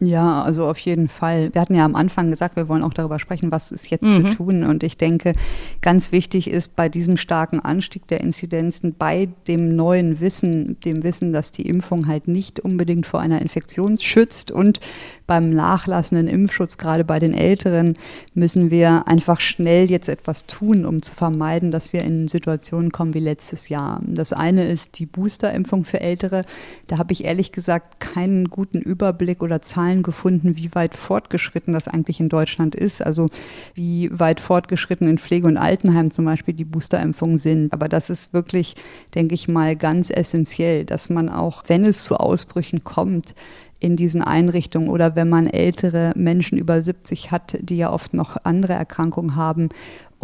[0.00, 1.54] Ja, also auf jeden Fall.
[1.54, 4.28] Wir hatten ja am Anfang gesagt, wir wollen auch darüber sprechen, was ist jetzt mhm.
[4.28, 4.64] zu tun.
[4.64, 5.32] Und ich denke,
[5.80, 11.32] ganz wichtig ist bei diesem starken Anstieg der Inzidenzen, bei dem neuen Wissen, dem Wissen,
[11.32, 14.80] dass die Impfung halt nicht unbedingt vor einer Infektion schützt und
[15.26, 17.96] beim nachlassenden Impfschutz, gerade bei den Älteren,
[18.34, 23.14] müssen wir einfach schnell jetzt etwas tun, um zu vermeiden, dass wir in Situationen kommen
[23.14, 24.00] wie letztes Jahr.
[24.06, 26.44] Das eine ist die Boosterimpfung für Ältere.
[26.86, 31.88] Da habe ich ehrlich gesagt keinen guten Überblick oder Zahlen gefunden, wie weit fortgeschritten das
[31.88, 33.02] eigentlich in Deutschland ist.
[33.02, 33.26] Also
[33.74, 37.72] wie weit fortgeschritten in Pflege- und Altenheim zum Beispiel die Boosterimpfungen sind.
[37.72, 38.74] Aber das ist wirklich,
[39.14, 43.34] denke ich mal, ganz essentiell, dass man auch, wenn es zu Ausbrüchen kommt,
[43.80, 48.36] in diesen Einrichtungen oder wenn man ältere Menschen über 70 hat, die ja oft noch
[48.44, 49.68] andere Erkrankungen haben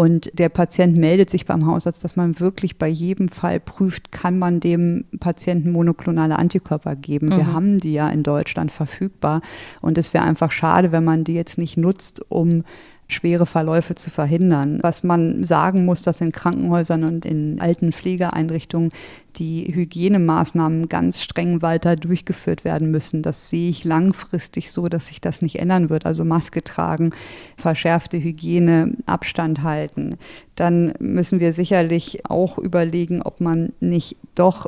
[0.00, 4.38] und der Patient meldet sich beim Hausarzt, dass man wirklich bei jedem Fall prüft, kann
[4.38, 7.26] man dem Patienten monoklonale Antikörper geben.
[7.26, 7.36] Mhm.
[7.36, 9.42] Wir haben die ja in Deutschland verfügbar
[9.82, 12.64] und es wäre einfach schade, wenn man die jetzt nicht nutzt, um
[13.10, 14.78] schwere Verläufe zu verhindern.
[14.82, 18.90] Was man sagen muss, dass in Krankenhäusern und in alten Pflegeeinrichtungen
[19.36, 23.22] die Hygienemaßnahmen ganz streng weiter durchgeführt werden müssen.
[23.22, 26.06] Das sehe ich langfristig so, dass sich das nicht ändern wird.
[26.06, 27.12] Also Maske tragen,
[27.56, 30.16] verschärfte Hygiene, Abstand halten.
[30.56, 34.66] Dann müssen wir sicherlich auch überlegen, ob man nicht doch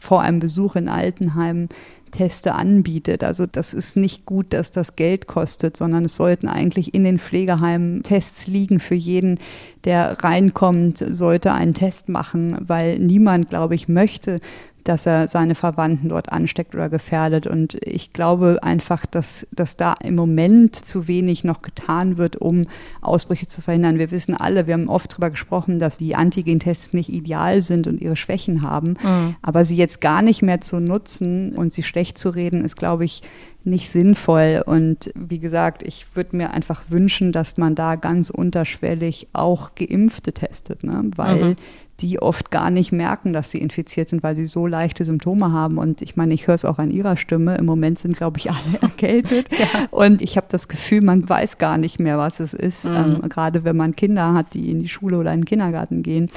[0.00, 1.68] vor einem Besuch in Altenheimen
[2.10, 3.24] Teste anbietet.
[3.24, 7.18] Also das ist nicht gut, dass das Geld kostet, sondern es sollten eigentlich in den
[7.18, 9.38] Pflegeheimen Tests liegen für jeden,
[9.84, 14.40] der reinkommt, sollte einen Test machen, weil niemand, glaube ich, möchte,
[14.88, 17.46] dass er seine Verwandten dort ansteckt oder gefährdet.
[17.46, 22.62] Und ich glaube einfach, dass, dass da im Moment zu wenig noch getan wird, um
[23.00, 23.98] Ausbrüche zu verhindern.
[23.98, 28.00] Wir wissen alle, wir haben oft darüber gesprochen, dass die Antigentests nicht ideal sind und
[28.00, 28.90] ihre Schwächen haben.
[29.02, 29.36] Mhm.
[29.42, 33.04] Aber sie jetzt gar nicht mehr zu nutzen und sie schlecht zu reden, ist, glaube
[33.04, 33.22] ich,
[33.66, 34.62] nicht sinnvoll.
[34.64, 40.32] Und wie gesagt, ich würde mir einfach wünschen, dass man da ganz unterschwellig auch Geimpfte
[40.32, 41.10] testet, ne?
[41.16, 41.56] weil mhm
[42.00, 45.78] die oft gar nicht merken, dass sie infiziert sind, weil sie so leichte Symptome haben.
[45.78, 47.56] Und ich meine, ich höre es auch an ihrer Stimme.
[47.56, 49.48] Im Moment sind, glaube ich, alle erkältet.
[49.58, 49.86] ja.
[49.90, 53.20] Und ich habe das Gefühl, man weiß gar nicht mehr, was es ist, mhm.
[53.22, 56.28] ähm, gerade wenn man Kinder hat, die in die Schule oder in den Kindergarten gehen.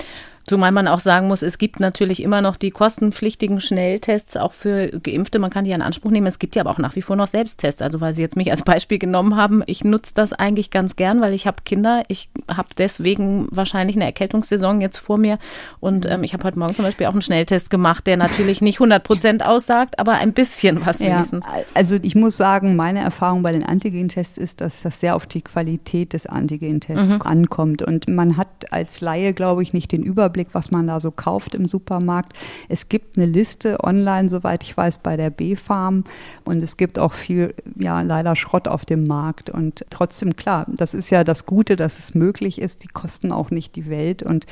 [0.50, 5.00] Zumal man auch sagen muss, es gibt natürlich immer noch die kostenpflichtigen Schnelltests auch für
[5.00, 5.38] Geimpfte.
[5.38, 6.26] Man kann die in Anspruch nehmen.
[6.26, 7.84] Es gibt ja aber auch nach wie vor noch Selbsttests.
[7.84, 11.22] Also weil Sie jetzt mich als Beispiel genommen haben, ich nutze das eigentlich ganz gern,
[11.22, 12.02] weil ich habe Kinder.
[12.08, 15.38] Ich habe deswegen wahrscheinlich eine Erkältungssaison jetzt vor mir.
[15.82, 18.78] Und ähm, ich habe heute Morgen zum Beispiel auch einen Schnelltest gemacht, der natürlich nicht
[18.78, 21.46] 100 Prozent aussagt, aber ein bisschen was wenigstens.
[21.46, 25.28] Ja, also ich muss sagen, meine Erfahrung bei den Antigentests ist, dass das sehr auf
[25.28, 27.22] die Qualität des Antigentests mhm.
[27.22, 27.84] ankommt.
[27.84, 31.12] Und man hat als Laie, glaube ich, nicht den Überblick Überblick, was man da so
[31.12, 32.34] kauft im Supermarkt.
[32.68, 36.04] Es gibt eine Liste online, soweit ich weiß, bei der B-Farm
[36.46, 39.50] und es gibt auch viel, ja, leider Schrott auf dem Markt.
[39.50, 42.84] Und trotzdem, klar, das ist ja das Gute, dass es möglich ist.
[42.84, 44.46] Die kosten auch nicht die Welt und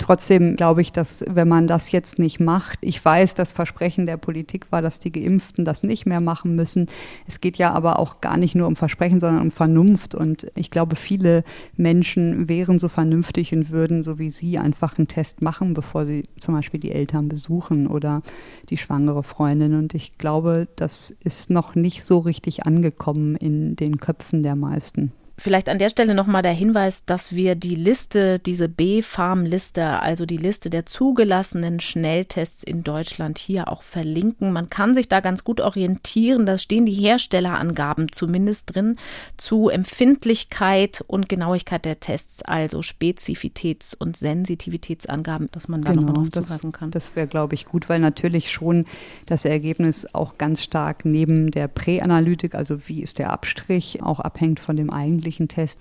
[0.00, 4.16] Trotzdem glaube ich, dass wenn man das jetzt nicht macht, ich weiß, das Versprechen der
[4.16, 6.86] Politik war, dass die Geimpften das nicht mehr machen müssen.
[7.28, 10.14] Es geht ja aber auch gar nicht nur um Versprechen, sondern um Vernunft.
[10.14, 11.44] Und ich glaube, viele
[11.76, 16.22] Menschen wären so vernünftig und würden, so wie Sie, einfach einen Test machen, bevor sie
[16.38, 18.22] zum Beispiel die Eltern besuchen oder
[18.70, 19.74] die schwangere Freundin.
[19.74, 25.12] Und ich glaube, das ist noch nicht so richtig angekommen in den Köpfen der meisten.
[25.40, 30.36] Vielleicht an der Stelle nochmal der Hinweis, dass wir die Liste, diese B-Farm-Liste, also die
[30.36, 34.52] Liste der zugelassenen Schnelltests in Deutschland hier auch verlinken.
[34.52, 36.44] Man kann sich da ganz gut orientieren.
[36.44, 38.96] Da stehen die Herstellerangaben zumindest drin
[39.38, 46.28] zu Empfindlichkeit und Genauigkeit der Tests, also Spezifitäts- und Sensitivitätsangaben, dass man da genau, nochmal
[46.28, 46.90] drauf zugreifen kann.
[46.90, 48.84] Das wäre, glaube ich, gut, weil natürlich schon
[49.24, 54.60] das Ergebnis auch ganz stark neben der Präanalytik, also wie ist der Abstrich, auch abhängt
[54.60, 55.80] von dem eigentlichen täglichen Test.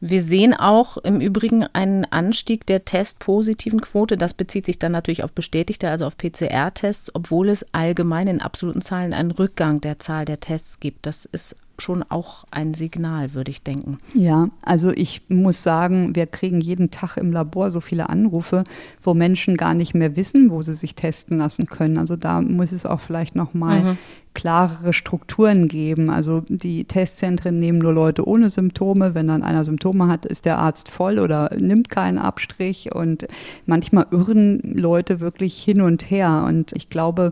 [0.00, 4.16] Wir sehen auch im Übrigen einen Anstieg der testpositiven Quote.
[4.16, 8.82] Das bezieht sich dann natürlich auf bestätigte, also auf PCR-Tests, obwohl es allgemein in absoluten
[8.82, 11.06] Zahlen einen Rückgang der Zahl der Tests gibt.
[11.06, 13.98] Das ist schon auch ein Signal, würde ich denken.
[14.12, 18.64] Ja, also ich muss sagen, wir kriegen jeden Tag im Labor so viele Anrufe,
[19.02, 21.96] wo Menschen gar nicht mehr wissen, wo sie sich testen lassen können.
[21.96, 23.98] Also da muss es auch vielleicht noch mal mhm.
[24.34, 26.10] Klarere Strukturen geben.
[26.10, 29.14] Also die Testzentren nehmen nur Leute ohne Symptome.
[29.14, 32.94] Wenn dann einer Symptome hat, ist der Arzt voll oder nimmt keinen Abstrich.
[32.94, 33.26] Und
[33.66, 36.44] manchmal irren Leute wirklich hin und her.
[36.46, 37.30] Und ich glaube,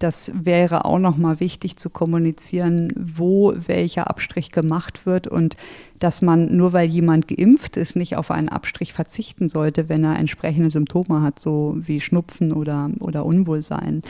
[0.00, 5.56] das wäre auch nochmal wichtig zu kommunizieren, wo welcher Abstrich gemacht wird und
[5.98, 10.18] dass man nur weil jemand geimpft ist, nicht auf einen Abstrich verzichten sollte, wenn er
[10.18, 14.00] entsprechende Symptome hat, so wie Schnupfen oder, oder Unwohlsein.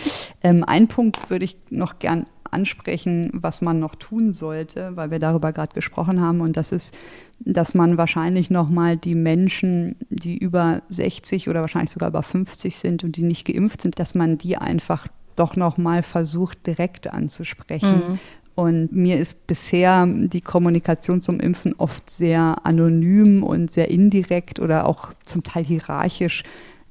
[0.42, 2.19] Ähm, ein Punkt würde ich noch gern
[2.50, 6.40] ansprechen, was man noch tun sollte, weil wir darüber gerade gesprochen haben.
[6.40, 6.96] Und das ist,
[7.40, 13.04] dass man wahrscheinlich nochmal die Menschen, die über 60 oder wahrscheinlich sogar über 50 sind
[13.04, 18.02] und die nicht geimpft sind, dass man die einfach doch nochmal versucht, direkt anzusprechen.
[18.08, 18.18] Mhm.
[18.54, 24.86] Und mir ist bisher die Kommunikation zum Impfen oft sehr anonym und sehr indirekt oder
[24.86, 26.42] auch zum Teil hierarchisch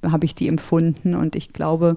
[0.03, 1.15] habe ich die empfunden.
[1.15, 1.95] Und ich glaube,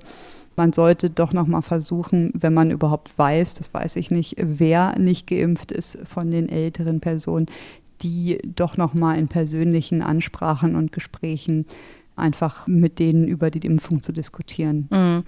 [0.57, 4.99] man sollte doch noch mal versuchen, wenn man überhaupt weiß, das weiß ich nicht, wer
[4.99, 7.47] nicht geimpft ist von den älteren Personen,
[8.03, 11.67] die doch noch mal in persönlichen Ansprachen und Gesprächen
[12.17, 14.89] einfach mit denen über die Impfung zu diskutieren.
[14.91, 15.25] Mhm.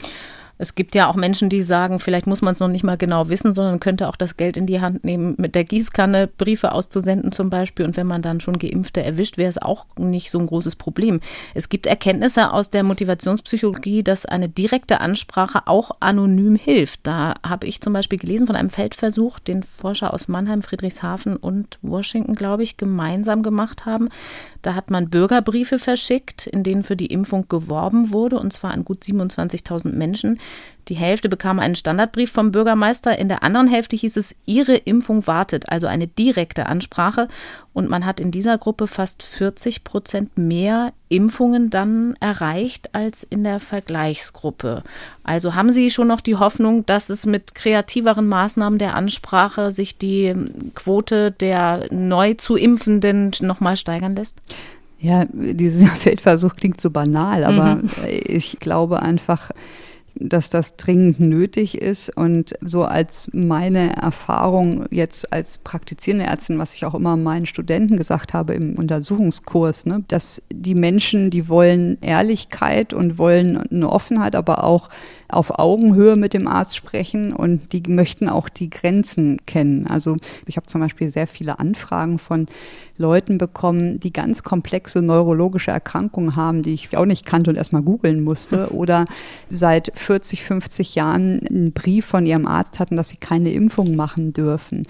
[0.56, 3.28] Es gibt ja auch Menschen, die sagen, vielleicht muss man es noch nicht mal genau
[3.28, 7.32] wissen, sondern könnte auch das Geld in die Hand nehmen, mit der Gießkanne Briefe auszusenden
[7.32, 7.84] zum Beispiel.
[7.84, 11.20] Und wenn man dann schon Geimpfte erwischt, wäre es auch nicht so ein großes Problem.
[11.54, 17.00] Es gibt Erkenntnisse aus der Motivationspsychologie, dass eine direkte Ansprache auch anonym hilft.
[17.02, 21.78] Da habe ich zum Beispiel gelesen von einem Feldversuch, den Forscher aus Mannheim, Friedrichshafen und
[21.82, 24.08] Washington, glaube ich, gemeinsam gemacht haben.
[24.62, 28.84] Da hat man Bürgerbriefe verschickt, in denen für die Impfung geworben wurde, und zwar an
[28.84, 30.38] gut 27.000 Menschen.
[30.88, 35.26] Die Hälfte bekam einen Standardbrief vom Bürgermeister, in der anderen Hälfte hieß es, Ihre Impfung
[35.26, 37.28] wartet, also eine direkte Ansprache.
[37.72, 43.44] Und man hat in dieser Gruppe fast 40 Prozent mehr Impfungen dann erreicht als in
[43.44, 44.83] der Vergleichsgruppe.
[45.22, 49.96] Also haben Sie schon noch die Hoffnung, dass es mit kreativeren Maßnahmen der Ansprache sich
[49.96, 50.35] die
[50.74, 54.37] Quote der neu zu Impfenden nochmal steigern lässt?
[55.00, 57.90] Ja, dieser Feldversuch klingt so banal, aber mhm.
[58.07, 59.50] ich glaube einfach,
[60.16, 62.16] dass das dringend nötig ist.
[62.16, 67.96] Und so als meine Erfahrung jetzt als praktizierende Ärztin, was ich auch immer meinen Studenten
[67.96, 74.37] gesagt habe im Untersuchungskurs, ne, dass die Menschen, die wollen Ehrlichkeit und wollen eine Offenheit,
[74.37, 74.88] aber auch
[75.35, 79.87] auf Augenhöhe mit dem Arzt sprechen und die möchten auch die Grenzen kennen.
[79.87, 80.16] Also
[80.47, 82.47] ich habe zum Beispiel sehr viele Anfragen von
[82.97, 87.83] Leuten bekommen, die ganz komplexe neurologische Erkrankungen haben, die ich auch nicht kannte und erstmal
[87.83, 89.05] googeln musste oder
[89.49, 94.33] seit 40, 50 Jahren einen Brief von ihrem Arzt hatten, dass sie keine Impfung machen
[94.33, 94.85] dürfen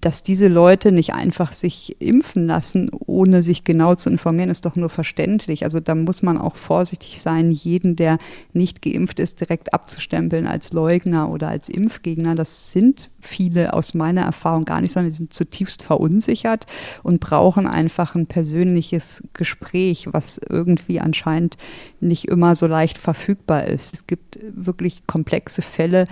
[0.00, 4.76] dass diese Leute nicht einfach sich impfen lassen, ohne sich genau zu informieren, ist doch
[4.76, 5.64] nur verständlich.
[5.64, 8.16] Also da muss man auch vorsichtig sein, jeden, der
[8.54, 12.34] nicht geimpft ist, direkt abzustempeln als Leugner oder als Impfgegner.
[12.34, 16.64] Das sind viele aus meiner Erfahrung gar nicht, sondern die sind zutiefst verunsichert
[17.02, 21.58] und brauchen einfach ein persönliches Gespräch, was irgendwie anscheinend
[22.00, 23.92] nicht immer so leicht verfügbar ist.
[23.92, 26.06] Es gibt wirklich komplexe Fälle,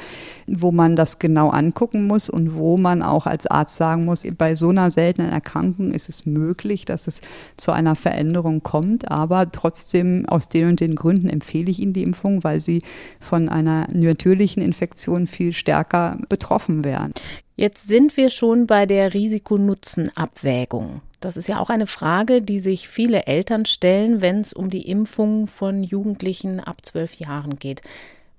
[0.46, 4.54] wo man das genau angucken muss und wo man auch als Arzt sagen muss, bei
[4.54, 7.20] so einer seltenen Erkrankung ist es möglich, dass es
[7.56, 12.02] zu einer Veränderung kommt, aber trotzdem aus den und den Gründen empfehle ich Ihnen die
[12.02, 12.82] Impfung, weil Sie
[13.20, 17.12] von einer natürlichen Infektion viel stärker betroffen werden.
[17.56, 21.02] Jetzt sind wir schon bei der Risiko-Nutzen-Abwägung.
[21.20, 24.88] Das ist ja auch eine Frage, die sich viele Eltern stellen, wenn es um die
[24.88, 27.82] Impfung von Jugendlichen ab zwölf Jahren geht.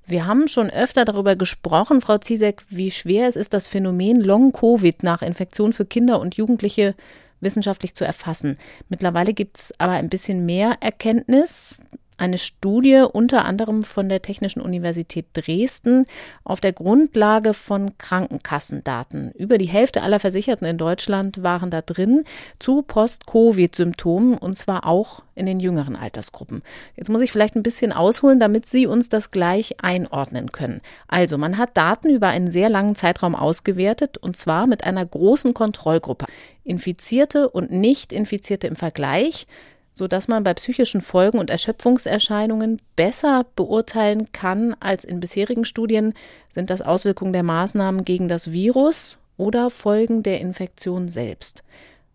[0.05, 5.03] Wir haben schon öfter darüber gesprochen, Frau Ziesek, wie schwer es ist, das Phänomen Long-Covid
[5.03, 6.95] nach Infektion für Kinder und Jugendliche
[7.41, 8.57] wissenschaftlich zu erfassen.
[8.89, 11.79] Mittlerweile gibt es aber ein bisschen mehr Erkenntnis
[12.19, 16.05] eine Studie unter anderem von der Technischen Universität Dresden
[16.43, 19.31] auf der Grundlage von Krankenkassendaten.
[19.31, 22.23] Über die Hälfte aller Versicherten in Deutschland waren da drin
[22.59, 26.61] zu Post-Covid-Symptomen und zwar auch in den jüngeren Altersgruppen.
[26.95, 30.81] Jetzt muss ich vielleicht ein bisschen ausholen, damit Sie uns das gleich einordnen können.
[31.07, 35.53] Also, man hat Daten über einen sehr langen Zeitraum ausgewertet und zwar mit einer großen
[35.53, 36.25] Kontrollgruppe.
[36.63, 39.47] Infizierte und Nicht-Infizierte im Vergleich
[39.93, 46.13] sodass man bei psychischen Folgen und Erschöpfungserscheinungen besser beurteilen kann als in bisherigen Studien,
[46.47, 51.63] sind das Auswirkungen der Maßnahmen gegen das Virus oder Folgen der Infektion selbst.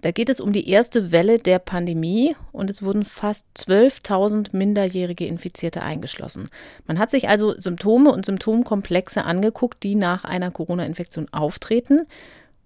[0.05, 5.25] Da geht es um die erste Welle der Pandemie und es wurden fast 12.000 minderjährige
[5.25, 6.51] Infizierte eingeschlossen.
[6.87, 12.07] Man hat sich also Symptome und Symptomkomplexe angeguckt, die nach einer Corona-Infektion auftreten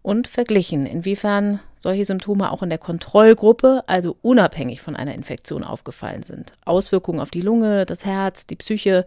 [0.02, 6.22] und verglichen, inwiefern solche Symptome auch in der Kontrollgruppe, also unabhängig von einer Infektion, aufgefallen
[6.22, 6.52] sind.
[6.64, 9.04] Auswirkungen auf die Lunge, das Herz, die Psyche,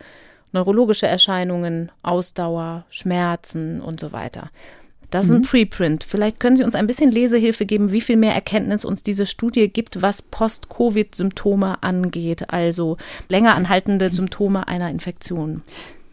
[0.51, 4.49] neurologische Erscheinungen, Ausdauer, Schmerzen und so weiter.
[5.11, 5.45] Das ist ein mhm.
[5.45, 6.03] Preprint.
[6.05, 9.67] Vielleicht können Sie uns ein bisschen Lesehilfe geben, wie viel mehr Erkenntnis uns diese Studie
[9.67, 15.63] gibt, was Post-Covid-Symptome angeht, also länger anhaltende Symptome einer Infektion.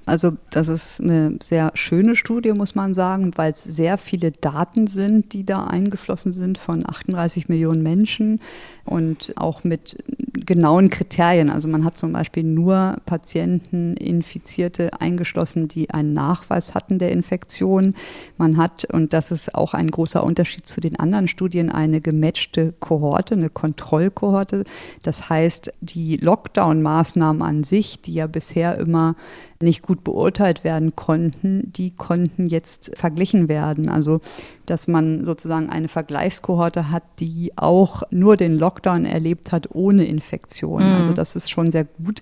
[0.09, 4.87] Also das ist eine sehr schöne Studie, muss man sagen, weil es sehr viele Daten
[4.87, 8.41] sind, die da eingeflossen sind von 38 Millionen Menschen
[8.87, 10.03] und auch mit
[10.47, 11.51] genauen Kriterien.
[11.51, 17.95] Also man hat zum Beispiel nur Patienten, Infizierte eingeschlossen, die einen Nachweis hatten der Infektion.
[18.39, 22.73] Man hat, und das ist auch ein großer Unterschied zu den anderen Studien, eine gematchte
[22.81, 24.65] Kohorte, eine Kontrollkohorte.
[25.03, 29.17] Das heißt, die Lockdown-Maßnahmen an sich, die ja bisher immer
[29.61, 33.89] nicht gut beurteilt werden konnten, die konnten jetzt verglichen werden.
[33.89, 34.21] Also,
[34.67, 40.83] dass man sozusagen eine Vergleichskohorte hat, die auch nur den Lockdown erlebt hat ohne Infektion.
[40.83, 40.97] Mhm.
[40.97, 42.21] Also, das ist schon sehr gut.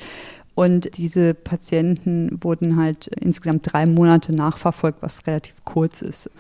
[0.55, 6.31] Und diese Patienten wurden halt insgesamt drei Monate nachverfolgt, was relativ kurz ist.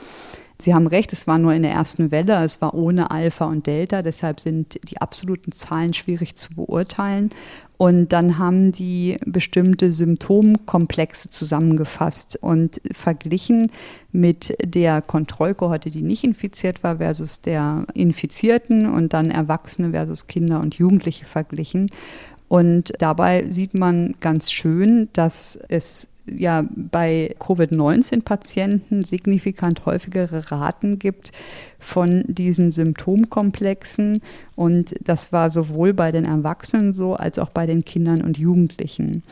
[0.58, 3.66] Sie haben recht, es war nur in der ersten Welle, es war ohne Alpha und
[3.66, 7.30] Delta, deshalb sind die absoluten Zahlen schwierig zu beurteilen.
[7.78, 13.70] Und dann haben die bestimmte Symptomkomplexe zusammengefasst und verglichen
[14.12, 20.60] mit der Kontrollkohorte, die nicht infiziert war, versus der Infizierten und dann Erwachsene versus Kinder
[20.60, 21.90] und Jugendliche verglichen.
[22.48, 31.32] Und dabei sieht man ganz schön, dass es ja bei Covid-19-Patienten signifikant häufigere Raten gibt
[31.78, 34.20] von diesen Symptomkomplexen.
[34.54, 39.22] Und das war sowohl bei den Erwachsenen so als auch bei den Kindern und Jugendlichen.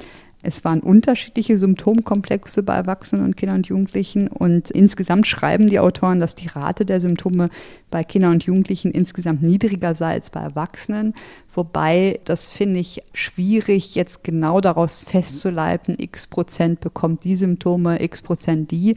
[0.45, 4.29] Es waren unterschiedliche Symptomkomplexe bei Erwachsenen und Kindern und Jugendlichen.
[4.29, 7.49] Und insgesamt schreiben die Autoren, dass die Rate der Symptome
[7.91, 11.15] bei Kindern und Jugendlichen insgesamt niedriger sei als bei Erwachsenen.
[11.53, 18.21] Wobei, das finde ich schwierig, jetzt genau daraus festzuleiten, x Prozent bekommt die Symptome, x
[18.21, 18.97] Prozent die,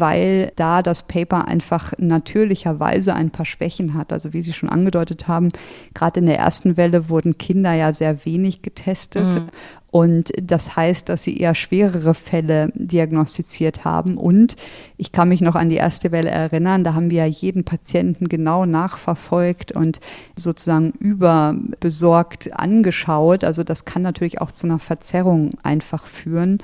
[0.00, 4.12] weil da das Paper einfach natürlicherweise ein paar Schwächen hat.
[4.12, 5.50] Also wie Sie schon angedeutet haben,
[5.94, 9.34] gerade in der ersten Welle wurden Kinder ja sehr wenig getestet.
[9.34, 9.48] Mhm.
[9.94, 14.16] Und das heißt, dass sie eher schwerere Fälle diagnostiziert haben.
[14.16, 14.56] Und
[14.96, 18.28] ich kann mich noch an die erste Welle erinnern, da haben wir ja jeden Patienten
[18.28, 20.00] genau nachverfolgt und
[20.34, 23.44] sozusagen überbesorgt angeschaut.
[23.44, 26.58] Also das kann natürlich auch zu einer Verzerrung einfach führen.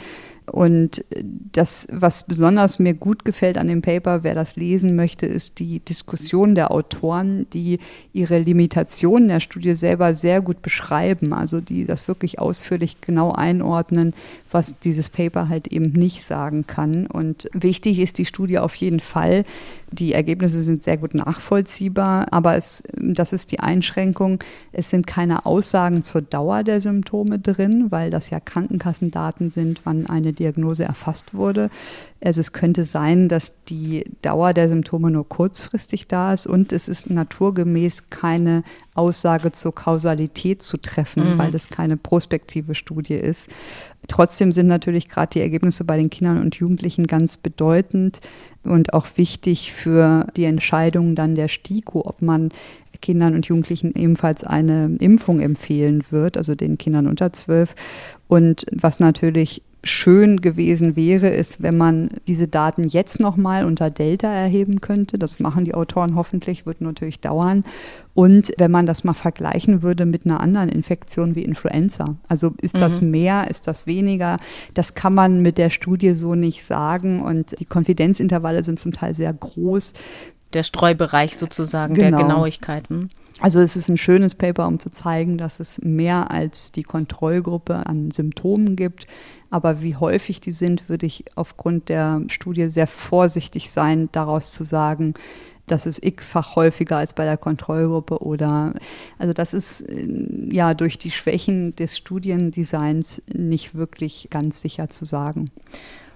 [0.50, 1.04] Und
[1.52, 5.78] das, was besonders mir gut gefällt an dem Paper, wer das lesen möchte, ist die
[5.78, 7.78] Diskussion der Autoren, die
[8.12, 14.12] ihre Limitationen der Studie selber sehr gut beschreiben, also die das wirklich ausführlich genau einordnen,
[14.50, 17.06] was dieses Paper halt eben nicht sagen kann.
[17.06, 19.44] Und wichtig ist die Studie auf jeden Fall.
[19.92, 24.38] Die Ergebnisse sind sehr gut nachvollziehbar, aber es, das ist die Einschränkung.
[24.72, 30.06] Es sind keine Aussagen zur Dauer der Symptome drin, weil das ja Krankenkassendaten sind, wann
[30.06, 31.70] eine Diagnose erfasst wurde.
[32.22, 36.88] Also es könnte sein, dass die Dauer der Symptome nur kurzfristig da ist und es
[36.88, 41.38] ist naturgemäß keine Aussage zur Kausalität zu treffen, mhm.
[41.38, 43.50] weil es keine prospektive Studie ist.
[44.08, 48.20] Trotzdem sind natürlich gerade die Ergebnisse bei den Kindern und Jugendlichen ganz bedeutend
[48.64, 52.50] und auch wichtig für die Entscheidung dann der STIKO, ob man
[53.00, 57.74] Kindern und Jugendlichen ebenfalls eine Impfung empfehlen wird, also den Kindern unter zwölf.
[58.28, 64.30] Und was natürlich schön gewesen wäre, ist, wenn man diese Daten jetzt nochmal unter Delta
[64.30, 65.18] erheben könnte.
[65.18, 67.64] Das machen die Autoren hoffentlich, wird natürlich dauern.
[68.14, 72.16] Und wenn man das mal vergleichen würde mit einer anderen Infektion wie Influenza.
[72.28, 73.10] Also ist das mhm.
[73.10, 74.36] mehr, ist das weniger?
[74.74, 77.22] Das kann man mit der Studie so nicht sagen.
[77.22, 79.94] Und die Konfidenzintervalle sind zum Teil sehr groß.
[80.52, 82.18] Der Streubereich sozusagen genau.
[82.18, 83.10] der Genauigkeiten.
[83.40, 87.86] Also es ist ein schönes Paper, um zu zeigen, dass es mehr als die Kontrollgruppe
[87.86, 89.06] an Symptomen gibt.
[89.48, 94.62] Aber wie häufig die sind, würde ich aufgrund der Studie sehr vorsichtig sein, daraus zu
[94.62, 95.14] sagen,
[95.66, 98.74] das ist x-fach häufiger als bei der Kontrollgruppe oder
[99.18, 100.08] also das ist äh,
[100.50, 105.46] ja durch die Schwächen des Studiendesigns nicht wirklich ganz sicher zu sagen.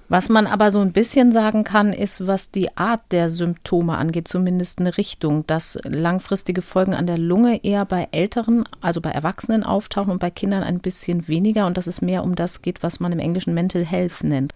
[0.08, 4.28] Was man aber so ein bisschen sagen kann, ist, was die Art der Symptome angeht,
[4.28, 9.64] zumindest eine Richtung, dass langfristige Folgen an der Lunge eher bei Älteren, also bei Erwachsenen
[9.64, 13.00] auftauchen und bei Kindern ein bisschen weniger und dass es mehr um das geht, was
[13.00, 14.52] man im Englischen Mental Health nennt.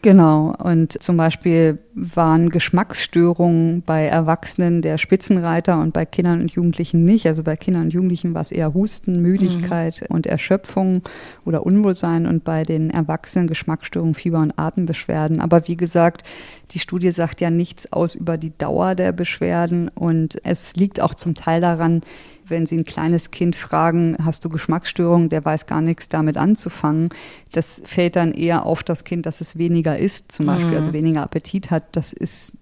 [0.00, 0.54] Genau.
[0.62, 7.26] Und zum Beispiel waren Geschmacksstörungen bei Erwachsenen der Spitzenreiter und bei Kindern und Jugendlichen nicht.
[7.26, 10.14] Also bei Kindern und Jugendlichen war es eher Husten, Müdigkeit mhm.
[10.14, 11.02] und Erschöpfung
[11.44, 15.40] oder Unwohlsein und bei den Erwachsenen Geschmacksstörungen, Fieber und Atembeschwerden.
[15.40, 16.22] Aber wie gesagt,
[16.70, 21.14] die Studie sagt ja nichts aus über die Dauer der Beschwerden und es liegt auch
[21.14, 22.02] zum Teil daran,
[22.48, 27.10] wenn Sie ein kleines Kind fragen, hast du Geschmacksstörungen, der weiß gar nichts damit anzufangen.
[27.52, 30.78] Das fällt dann eher auf das Kind, dass es weniger isst, zum Beispiel, also mhm.
[30.78, 31.84] also weniger Appetit hat.
[31.92, 32.52] Das ist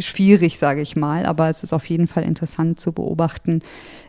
[0.00, 3.60] schwierig, sage ich mal, aber es ist auf jeden Fall interessant zu beobachten.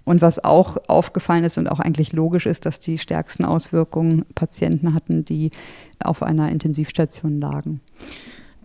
[0.04, 4.94] Und was auch aufgefallen ist und auch eigentlich logisch ist, dass die stärksten Auswirkungen Patienten
[4.94, 5.52] hatten, die
[6.00, 7.82] auf einer Intensivstation lagen.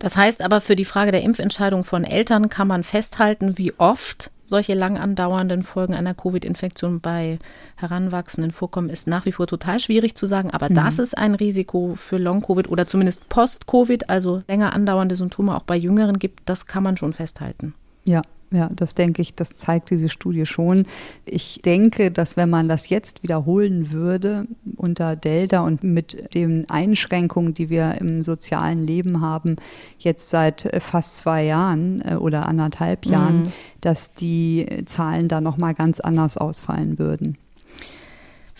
[0.01, 4.31] Das heißt aber, für die Frage der Impfentscheidung von Eltern kann man festhalten, wie oft
[4.43, 7.37] solche lang andauernden Folgen einer Covid-Infektion bei
[7.75, 10.49] Heranwachsenden vorkommen, ist nach wie vor total schwierig zu sagen.
[10.49, 10.73] Aber mhm.
[10.73, 15.77] dass es ein Risiko für Long-Covid oder zumindest Post-Covid, also länger andauernde Symptome auch bei
[15.77, 17.75] Jüngeren gibt, das kann man schon festhalten.
[18.03, 18.21] Ja,
[18.53, 20.85] ja, das denke ich, das zeigt diese Studie schon.
[21.23, 24.45] Ich denke, dass wenn man das jetzt wiederholen würde
[24.75, 29.55] unter Delta und mit den Einschränkungen, die wir im sozialen Leben haben,
[29.99, 33.53] jetzt seit fast zwei Jahren äh, oder anderthalb Jahren, mhm.
[33.79, 37.37] dass die Zahlen da nochmal ganz anders ausfallen würden.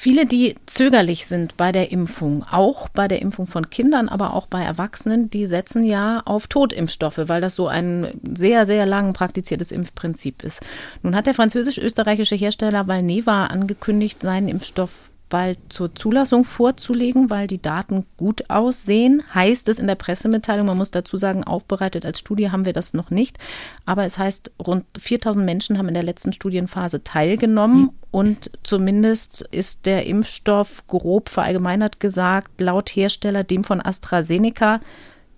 [0.03, 4.47] Viele, die zögerlich sind bei der Impfung, auch bei der Impfung von Kindern, aber auch
[4.47, 9.71] bei Erwachsenen, die setzen ja auf Totimpfstoffe, weil das so ein sehr, sehr lang praktiziertes
[9.71, 10.61] Impfprinzip ist.
[11.03, 17.61] Nun hat der französisch-österreichische Hersteller Valneva angekündigt, seinen Impfstoff bald zur Zulassung vorzulegen, weil die
[17.61, 19.23] Daten gut aussehen.
[19.33, 22.93] Heißt es in der Pressemitteilung, man muss dazu sagen, aufbereitet als Studie haben wir das
[22.93, 23.39] noch nicht.
[23.87, 27.89] Aber es heißt, rund 4000 Menschen haben in der letzten Studienphase teilgenommen.
[28.11, 34.81] Und zumindest ist der Impfstoff grob verallgemeinert gesagt, laut Hersteller dem von AstraZeneca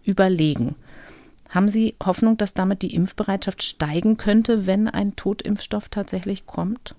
[0.04, 0.76] überlegen.
[1.50, 6.96] Haben Sie Hoffnung, dass damit die Impfbereitschaft steigen könnte, wenn ein Totimpfstoff tatsächlich kommt?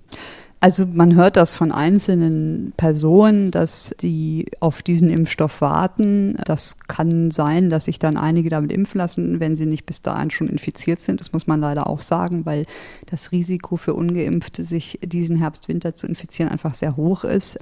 [0.64, 6.38] Also man hört das von einzelnen Personen, dass die auf diesen Impfstoff warten.
[6.46, 10.30] Das kann sein, dass sich dann einige damit impfen lassen, wenn sie nicht bis dahin
[10.30, 11.20] schon infiziert sind.
[11.20, 12.64] Das muss man leider auch sagen, weil
[13.10, 17.58] das Risiko für ungeimpfte, sich diesen Herbst, Winter zu infizieren, einfach sehr hoch ist.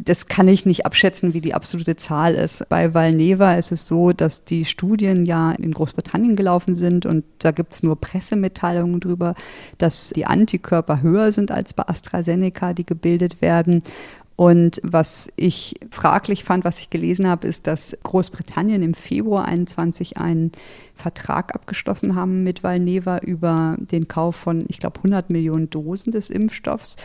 [0.00, 2.66] Das kann ich nicht abschätzen, wie die absolute Zahl ist.
[2.70, 7.50] Bei Valneva ist es so, dass die Studien ja in Großbritannien gelaufen sind und da
[7.50, 9.34] gibt es nur Pressemitteilungen darüber,
[9.76, 13.82] dass die Antikörper höher sind als bei AstraZeneca, die gebildet werden.
[14.34, 20.16] Und was ich fraglich fand, was ich gelesen habe, ist, dass Großbritannien im Februar 21
[20.16, 20.52] einen
[20.94, 26.30] Vertrag abgeschlossen haben mit Valneva über den Kauf von, ich glaube, 100 Millionen Dosen des
[26.30, 26.96] Impfstoffs.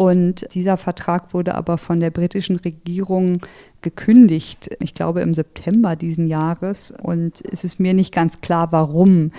[0.00, 3.42] Und dieser Vertrag wurde aber von der britischen Regierung
[3.82, 6.90] gekündigt, ich glaube im September diesen Jahres.
[6.90, 9.30] Und es ist mir nicht ganz klar, warum.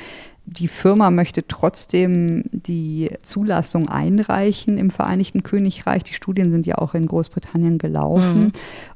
[0.45, 6.03] Die Firma möchte trotzdem die Zulassung einreichen im Vereinigten Königreich.
[6.03, 8.39] Die Studien sind ja auch in Großbritannien gelaufen.
[8.39, 8.51] Mhm.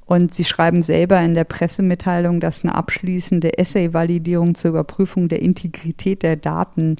[0.05, 6.21] Und sie schreiben selber in der Pressemitteilung, dass eine abschließende Essay-Validierung zur Überprüfung der Integrität
[6.21, 6.97] der Daten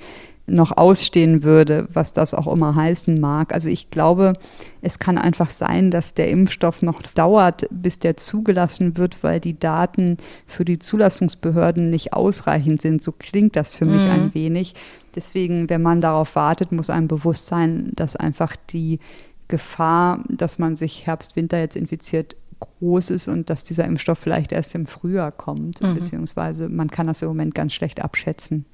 [0.48, 3.54] noch ausstehen würde, was das auch immer heißen mag.
[3.54, 4.34] Also ich glaube,
[4.82, 9.58] es kann einfach sein, dass der Impfstoff noch dauert, bis der zugelassen wird, weil die
[9.58, 13.02] Daten für die Zulassungsbehörden nicht ausreichend sind.
[13.02, 13.94] So klingt das für mhm.
[13.94, 14.76] mich ein wenig.
[15.16, 19.00] Deswegen, wenn man darauf wartet, muss einem bewusst sein, dass einfach die
[19.48, 24.52] Gefahr, dass man sich Herbst, Winter jetzt infiziert, groß ist und dass dieser Impfstoff vielleicht
[24.52, 25.96] erst im Frühjahr kommt, mhm.
[25.96, 28.66] beziehungsweise man kann das im Moment ganz schlecht abschätzen.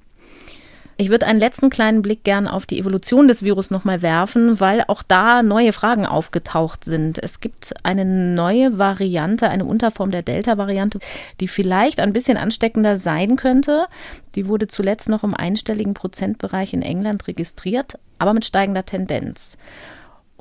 [1.02, 4.84] Ich würde einen letzten kleinen Blick gern auf die Evolution des Virus nochmal werfen, weil
[4.86, 7.18] auch da neue Fragen aufgetaucht sind.
[7.18, 11.00] Es gibt eine neue Variante, eine Unterform der Delta-Variante,
[11.40, 13.88] die vielleicht ein bisschen ansteckender sein könnte.
[14.36, 19.58] Die wurde zuletzt noch im einstelligen Prozentbereich in England registriert, aber mit steigender Tendenz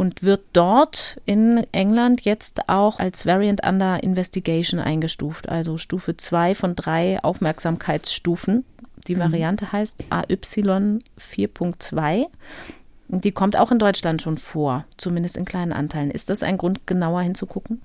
[0.00, 6.54] und wird dort in England jetzt auch als Variant Under Investigation eingestuft, also Stufe 2
[6.54, 8.64] von drei Aufmerksamkeitsstufen.
[9.06, 9.20] Die mhm.
[9.20, 12.26] Variante heißt AY 4.2.
[13.08, 16.10] Die kommt auch in Deutschland schon vor, zumindest in kleinen Anteilen.
[16.10, 17.82] Ist das ein Grund, genauer hinzugucken?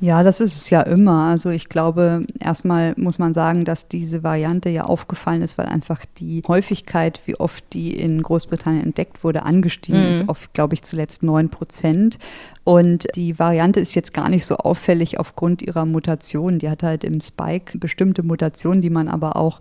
[0.00, 1.24] Ja, das ist es ja immer.
[1.24, 6.04] Also ich glaube, erstmal muss man sagen, dass diese Variante ja aufgefallen ist, weil einfach
[6.18, 10.08] die Häufigkeit, wie oft die in Großbritannien entdeckt wurde, angestiegen mhm.
[10.08, 12.18] ist auf, glaube ich, zuletzt neun Prozent.
[12.62, 16.60] Und die Variante ist jetzt gar nicht so auffällig aufgrund ihrer Mutation.
[16.60, 19.58] Die hat halt im Spike bestimmte Mutationen, die man aber auch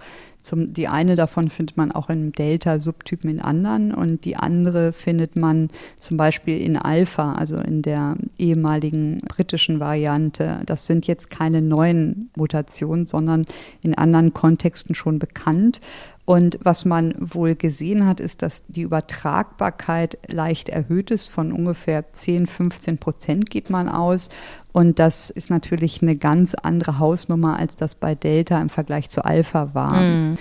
[0.47, 5.35] zum, die eine davon findet man auch in Delta-Subtypen in anderen und die andere findet
[5.35, 5.67] man
[5.97, 10.61] zum Beispiel in Alpha, also in der ehemaligen britischen Variante.
[10.65, 13.45] Das sind jetzt keine neuen Mutationen, sondern
[13.83, 15.81] in anderen Kontexten schon bekannt.
[16.27, 21.29] Und was man wohl gesehen hat, ist, dass die Übertragbarkeit leicht erhöht ist.
[21.29, 24.27] Von ungefähr 10, 15 Prozent geht man aus.
[24.73, 29.23] Und das ist natürlich eine ganz andere Hausnummer, als das bei Delta im Vergleich zu
[29.23, 30.01] Alpha war.
[30.01, 30.37] Mhm.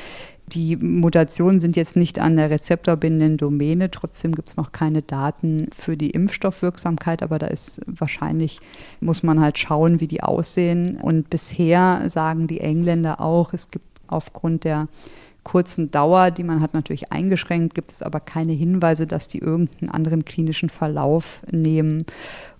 [0.49, 3.89] Die Mutationen sind jetzt nicht an der rezeptorbindenden Domäne.
[3.89, 8.59] Trotzdem gibt es noch keine Daten für die Impfstoffwirksamkeit, aber da ist wahrscheinlich,
[8.99, 10.97] muss man halt schauen, wie die aussehen.
[11.01, 14.89] Und bisher sagen die Engländer auch, es gibt aufgrund der
[15.47, 19.90] kurzen Dauer, die man hat natürlich eingeschränkt, gibt es aber keine Hinweise, dass die irgendeinen
[19.90, 22.05] anderen klinischen Verlauf nehmen.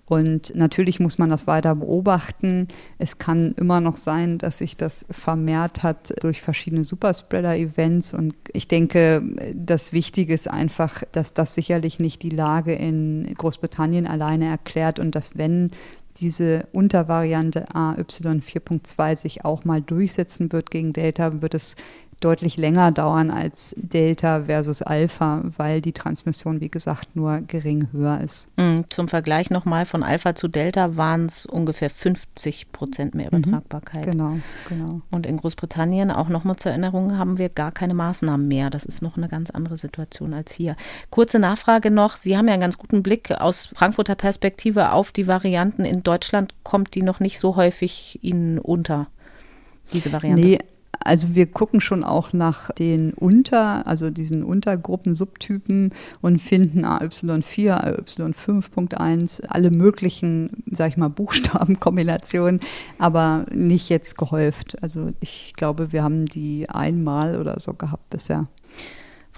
[0.05, 2.69] Und natürlich muss man das weiter beobachten.
[2.97, 8.13] Es kann immer noch sein, dass sich das vermehrt hat durch verschiedene Superspreader-Events.
[8.13, 9.21] Und ich denke,
[9.53, 15.13] das Wichtige ist einfach, dass das sicherlich nicht die Lage in Großbritannien alleine erklärt und
[15.13, 15.71] dass wenn
[16.19, 21.75] diese Untervariante AY4.2 sich auch mal durchsetzen wird gegen Delta, wird es
[22.19, 28.21] deutlich länger dauern als Delta versus Alpha, weil die Transmission, wie gesagt, nur gering höher
[28.21, 28.47] ist.
[28.57, 33.39] Mm, zum Vergleich nochmal von Alpha zu Delta waren es ungefähr 50 Prozent mehr mhm.
[33.39, 34.07] Übertragbarkeit.
[34.07, 34.35] Mhm, genau,
[34.67, 35.01] genau.
[35.11, 38.69] Und in Großbritannien, auch nochmal zur Erinnerung, haben wir gar keine Maßnahmen mehr.
[38.69, 40.75] Das ist noch eine ganz andere Situation als hier.
[41.11, 42.17] Kurze Nachfrage noch.
[42.17, 45.85] Sie haben ja einen ganz guten Blick aus Frankfurter Perspektive auf die Varianten.
[45.85, 49.07] In Deutschland kommt die noch nicht so häufig Ihnen unter,
[49.93, 50.41] diese Variante?
[50.41, 50.59] Nee,
[51.03, 58.01] also wir gucken schon auch nach den Unter, also diesen Untergruppen, Subtypen und finden AY4,
[58.07, 62.59] AY5.1, alle möglichen, sag ich mal, Buchstabenkombinationen,
[62.99, 64.81] aber nicht jetzt gehäuft.
[64.83, 68.47] Also ich glaube, wir haben die einmal oder so gehabt bisher.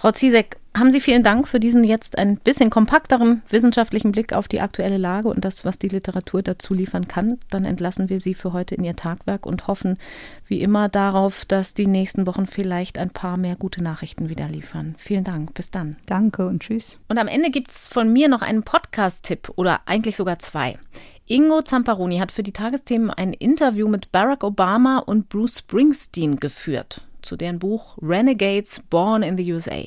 [0.00, 4.48] Frau Ziesek, haben Sie vielen Dank für diesen jetzt ein bisschen kompakteren wissenschaftlichen Blick auf
[4.48, 7.38] die aktuelle Lage und das, was die Literatur dazu liefern kann.
[7.50, 9.98] Dann entlassen wir Sie für heute in Ihr Tagwerk und hoffen
[10.46, 14.94] wie immer darauf, dass die nächsten Wochen vielleicht ein paar mehr gute Nachrichten wieder liefern.
[14.96, 15.52] Vielen Dank.
[15.52, 15.96] Bis dann.
[16.06, 16.98] Danke und tschüss.
[17.08, 20.78] Und am Ende gibt es von mir noch einen Podcast-Tipp oder eigentlich sogar zwei.
[21.26, 27.06] Ingo Zamparoni hat für die Tagesthemen ein Interview mit Barack Obama und Bruce Springsteen geführt
[27.22, 29.82] zu deren Buch Renegades Born in the USA.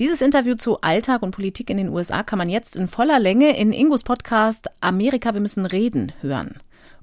[0.00, 3.56] Dieses Interview zu Alltag und Politik in den USA kann man jetzt in voller Länge
[3.56, 6.56] in Ingos Podcast Amerika, wir müssen reden hören.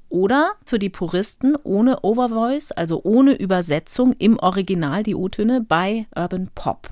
[0.09, 6.49] Oder für die Puristen ohne Overvoice, also ohne Übersetzung im Original die O-Töne bei Urban
[6.55, 6.89] Pop.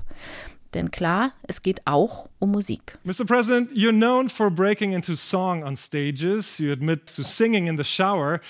[0.74, 2.98] Denn klar, es geht auch um Musik.
[3.04, 3.24] Mr.
[3.26, 6.58] President, you're known for breaking into song on stages.
[6.58, 8.40] You admit to singing in the shower.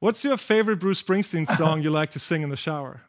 [0.00, 3.02] What's your favorite Bruce Springsteen song you like to sing in the shower?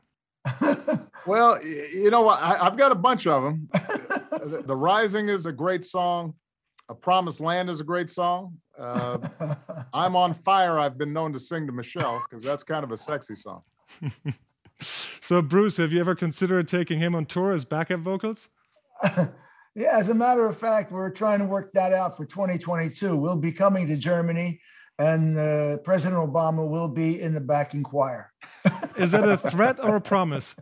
[1.26, 2.40] well, you know, what?
[2.40, 3.70] I, have got a bunch of them.
[3.74, 6.34] the, the, Rising is a great song.
[6.90, 8.58] A Promised Land is a great song.
[8.78, 9.18] Uh,
[9.94, 10.80] I'm on Fire.
[10.80, 13.62] I've been known to sing to Michelle because that's kind of a sexy song.
[14.82, 18.50] so, Bruce, have you ever considered taking him on tour as backup vocals?
[19.76, 23.18] yeah, as a matter of fact, we're trying to work that out for 2022.
[23.18, 24.60] We'll be coming to Germany
[24.98, 28.32] and uh, President Obama will be in the backing choir.
[28.98, 30.56] Is that a threat or a promise?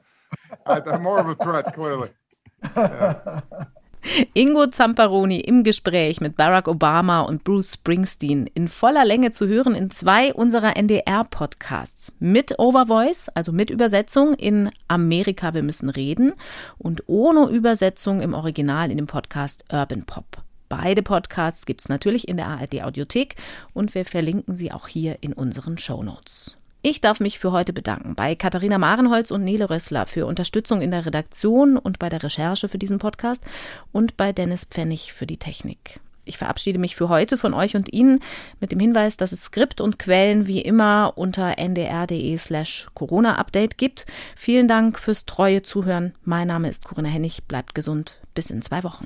[0.65, 2.09] I, more of a threat, clearly.
[2.75, 3.41] Yeah.
[4.33, 9.75] Ingo Zamparoni im Gespräch mit Barack Obama und Bruce Springsteen in voller Länge zu hören
[9.75, 12.11] in zwei unserer NDR-Podcasts.
[12.19, 16.33] Mit Overvoice, also mit Übersetzung in Amerika, wir müssen reden
[16.77, 20.42] und ohne Übersetzung im Original in dem Podcast Urban Pop.
[20.75, 23.35] Beide Podcasts gibt es natürlich in der ARD Audiothek
[23.73, 26.57] und wir verlinken sie auch hier in unseren Show Notes.
[26.81, 30.89] Ich darf mich für heute bedanken bei Katharina Marenholz und Nele Rössler für Unterstützung in
[30.89, 33.45] der Redaktion und bei der Recherche für diesen Podcast
[33.91, 35.99] und bei Dennis Pfennig für die Technik.
[36.25, 38.19] Ich verabschiede mich für heute von euch und Ihnen
[38.59, 44.07] mit dem Hinweis, dass es Skript und Quellen wie immer unter ndr.de slash Corona-Update gibt.
[44.35, 46.15] Vielen Dank fürs treue Zuhören.
[46.23, 47.43] Mein Name ist Corinna Hennig.
[47.43, 48.21] Bleibt gesund.
[48.33, 49.05] Bis in zwei Wochen.